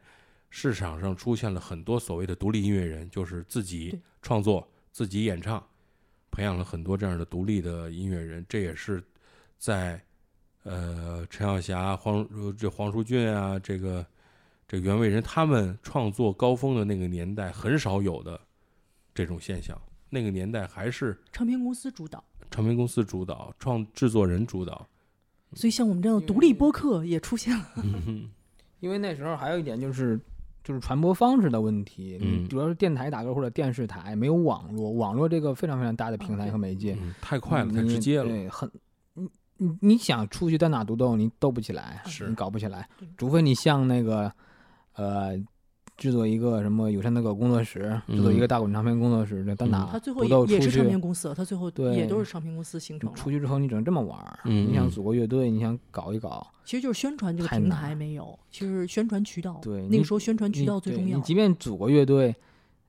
[0.51, 5.65] 市场上出现了很多所谓的独立音乐人，就是自己创作、自己演唱，
[6.29, 8.45] 培养了很多这样的独立的音乐人。
[8.47, 9.01] 这也是
[9.57, 9.99] 在
[10.63, 14.05] 呃陈小霞、黄呃这黄舒骏啊，这个
[14.67, 18.39] 这袁伟仁他们创作高峰的那个年代很少有的
[19.15, 19.75] 这种现象。
[20.09, 22.21] 那个年代还是唱片公司主导，
[22.51, 24.85] 唱片公司主导，创制作人主导。
[25.53, 27.73] 所以像我们这样的独立播客也出现了。
[28.81, 30.19] 因为那时候还有一点就是，
[30.63, 38.27] 就是传播方式的问题，嗯主要是电台打歌或者电视台没有网络，网络这个非常非常大的平台和媒介，嗯，太快了，太直接了。
[38.27, 38.71] 对，很
[39.13, 44.31] 你你你想出去单打独斗，你斗不起来，是你搞不起来，除非你像那个
[44.95, 45.41] 呃。
[46.01, 53.15] 制作一个什么有线那个工作室，制作一个大滚唱片工作室，这单打嗯他最后也也是唱片，公司，他最后对也都是唱片公司形成了。
[53.15, 59.59] 出去之后你只能这么玩你想组个乐队，你想搞一搞，其实就是宣传这个平台没有，其实宣传渠道。
[59.61, 61.21] 对那个时候宣传渠道最重要你。
[61.21, 62.35] 即便组个乐队，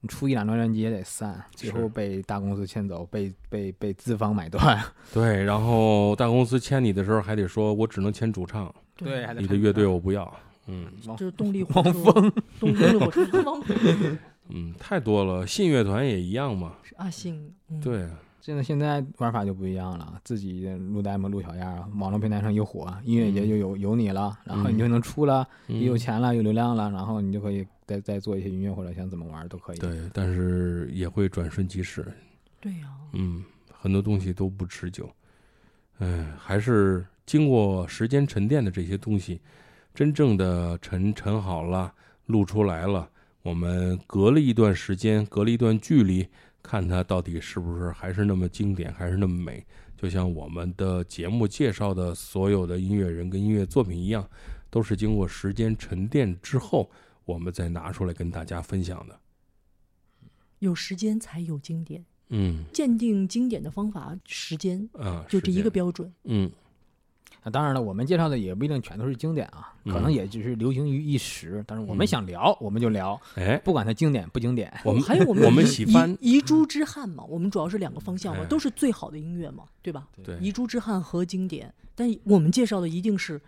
[0.01, 4.83] 你出一两张专辑也得散，最后被大公司牵走，被被被资方买断。
[5.13, 10.35] 对，然后大公司签你的时候还得说，我只能签主唱，对，还得你的乐队我不要。
[10.73, 12.13] 嗯就是动力火汪车，
[12.59, 14.19] 动动力火车，汪峰
[14.49, 15.47] 嗯，太多了。
[15.47, 16.77] 信乐团也一样嘛。
[16.83, 18.09] 是阿信，嗯，对，
[18.41, 29.79] 现在现在玩法就不一样了，自己录 demo 录小样儿，网络平台上一火，音乐节就有有你了，然后你就能出了，嗯也有钱了，有流量了，然后你就可以再再做一些音乐或者想怎么玩都可以。
[29.79, 32.07] 对，但是也会转瞬即逝。
[32.61, 35.09] 对呀，嗯，很多东西都不持久。
[35.99, 39.41] 嗯，还是经过时间沉淀的这些东西，
[39.95, 41.93] 真正的沉沉好了，
[42.27, 43.11] 露出来了。
[43.43, 46.27] 我们隔了一段时间，隔了一段距离，
[46.63, 49.65] 看它到底是不是还是那么经典，还是那么美。
[49.97, 54.29] 就像我们的节目介绍的所有的音乐人跟音乐作品一样，
[54.71, 56.91] 都是经过时间沉淀之后，
[57.25, 59.21] 我们再拿出来跟大家分享的。
[60.59, 66.13] 有时间才有经典，嗯鉴定经典的方法，时间啊，就这一个标准。
[66.25, 66.51] 嗯
[67.45, 71.65] 那当然了，我们介绍的也不一定全都是经典啊，可能嗯也只是流行于一时。
[71.67, 74.73] 但是我们嗯想聊，我们就聊，哎，不管它经典不经典。
[74.85, 80.07] 我们还有我们我们喜欢遗遗珠之憾嘛，我们主要是两个方向嘛，哎都是最好的音乐嘛，对吧？
[80.23, 83.41] 对遗珠之憾和经典，但我们介绍的一定是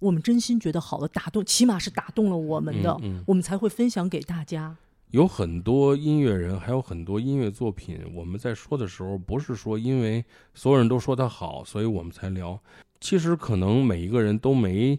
[0.00, 4.76] 我们真心觉得好的，打动，起码是打动了我们的，嗯嗯我们才会分享给大家。
[5.10, 10.22] 有很多音乐人，还有很多音乐作品，我们在说的时候，不是说因为
[10.54, 12.60] 所有人都说它好，所以我们才聊。
[13.00, 14.98] 其实可能每一个人都没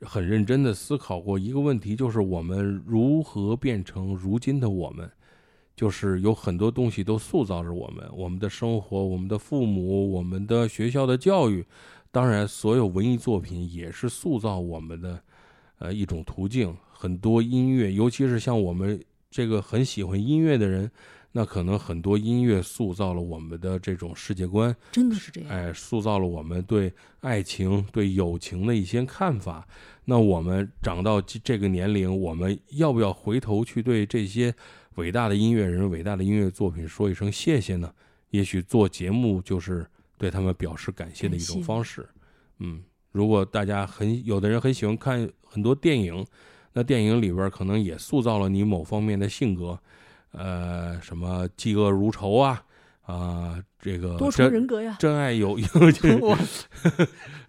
[0.00, 5.10] 很认真的思考过一个问题，就是我们如何变成如今的我们。
[5.74, 11.62] 就是有很多东西都塑造着我们，我们的生活、我们的父母、我们的学校的教育，
[12.10, 15.22] 当然，所有文艺作品也是塑造我们的
[15.78, 16.74] 呃一种途径。
[16.90, 18.98] 很多音乐，尤其是像我们
[19.30, 20.90] 这个很喜欢音乐的人，
[21.36, 25.50] 那可能很多音乐塑造了我们的这种世界观，真的是这样。
[25.50, 26.90] 哎，塑造了我们对
[27.20, 29.68] 爱情、对友情的一些看法。
[30.06, 34.54] 那我们长到这这个年龄，我们要不要回头去对这些
[34.94, 37.92] 伟大的音乐人、伟大的音乐作品说一声谢谢呢？
[38.30, 39.86] 也许做节目就是
[40.16, 42.08] 对他们表示感谢的一种方式。
[42.60, 42.82] 嗯，
[43.12, 46.24] 如果大家很有的人很喜欢看很多电影，
[46.72, 49.78] 那电影里边可能也塑造了你某方面的性格，
[50.36, 52.62] 呃，什么嫉恶如仇啊，
[53.02, 55.66] 啊、这个多重人格呀， 真爱友友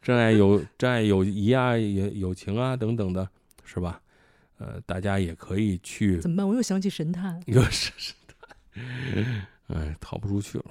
[0.01, 3.27] 真爱友真爱友谊啊，友友情啊等等的，
[3.65, 4.01] 是吧？
[4.57, 6.47] 呃，大家也可以去怎么办？
[6.47, 10.65] 我又想起神探，又是神探，哎，逃不出去了。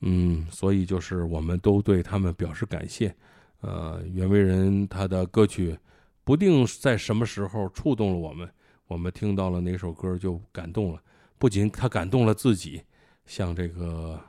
[0.00, 3.14] 嗯，所以就是我们都对他们表示感谢。
[3.60, 5.78] 呃，袁惟仁他的歌曲
[6.22, 8.48] 不定在什么时候触动了我们，
[8.86, 11.02] 我们听到了哪首歌就感动了。
[11.38, 12.82] 不仅他感动了自己，
[13.26, 14.20] 像这个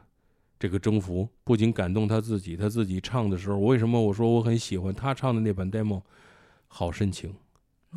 [0.59, 6.01] 这个征服，不仅感动他自己，他自己唱的时候，为什么我说我很喜欢他唱的那版 demo，
[6.67, 7.34] 好深情，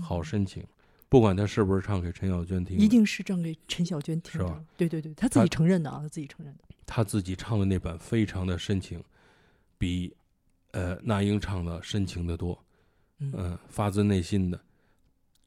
[0.00, 0.64] 好深情。
[1.08, 4.64] 不管他是不是唱给陈小娟听，一定是唱给陈小娟听是吧的。
[4.76, 6.64] 对对对，他自己承认的啊，他自己承认的。
[6.86, 9.02] 他自己唱的那版非常的深情，
[9.76, 10.14] 比
[10.70, 12.56] 呃那英唱的深情的多，
[13.18, 14.60] 嗯嗯、发自内心的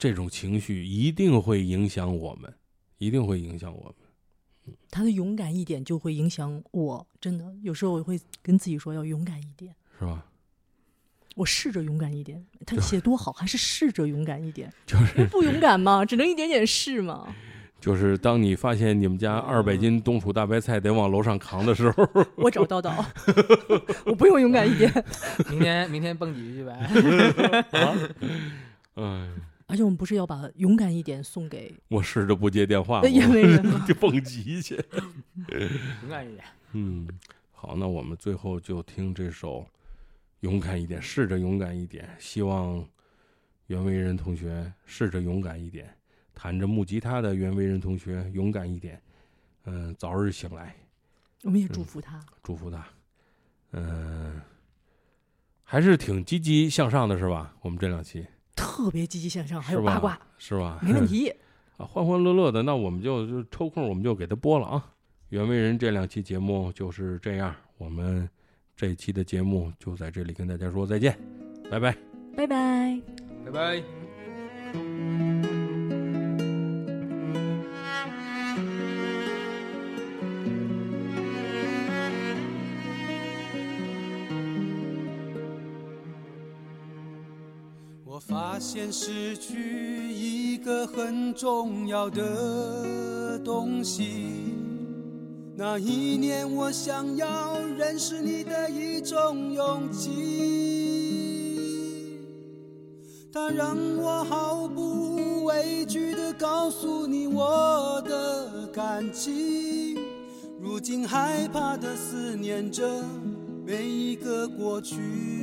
[0.04, 2.54] 这种情绪一定会影响我们，
[2.98, 4.76] 一定会影响我们。
[4.92, 9.74] 他的勇敢一点就会影响我，真的有时候我会跟自己说要勇敢一点。
[9.98, 10.26] 是吧？
[11.36, 17.34] 我试着勇敢一点，他写多好，还是试着勇敢一点， 就是不勇敢吗，只能一点点试吗。
[17.80, 23.02] 就是，当你发现你们家二百斤冬储大白菜得往楼上扛的时候， 我找叨叨，
[24.06, 24.92] 我不用勇敢一点。
[25.50, 27.66] 明天明天蹦几句呗。
[28.96, 33.84] 嗯，而且我们不是要把勇敢一点送给 我试着不接电话， 呃燕我尾人吗？
[33.88, 34.76] 就蹦极去。
[35.48, 36.45] 勇敢一点。
[36.73, 37.07] 嗯，
[37.52, 39.61] 好，那我们最后就听这首
[40.41, 42.10] 《勇敢一点》，试着勇敢一点。
[42.19, 42.85] 希望
[43.68, 45.95] 袁惟仁同学试着勇敢一点，
[46.34, 49.02] 弹着木吉他的袁惟仁同学勇敢一点。
[49.65, 50.76] 嗯，早日醒来，
[51.44, 52.19] 我们也祝福他。
[52.41, 52.85] 祝福他。
[53.72, 54.41] 嗯，
[55.64, 57.56] 还是挺积极向上的，是吧？
[57.61, 58.26] 我们这两期
[58.56, 60.80] 特别积极向上，还有八卦，是吧？
[60.82, 61.34] 没问题。
[61.78, 64.84] 啊，欢欢乐乐的，那我们就就抽空我们就给他播了啊。
[65.30, 68.30] 袁惟仁这两期节目就是这样，我们
[68.76, 71.18] 这一期的节目就在这里跟大家说再见，
[71.72, 71.98] 拜拜。
[72.36, 73.02] 拜拜。
[73.46, 73.84] 拜拜。
[88.34, 94.55] 发现失去一个很重要的东西。
[95.55, 100.10] 那一年，我想要认识你的一种勇气，
[103.31, 109.95] 它让我毫不畏惧地告诉你我的感情。
[110.60, 113.03] 如今害怕地思念着
[113.64, 115.43] 每一个过去。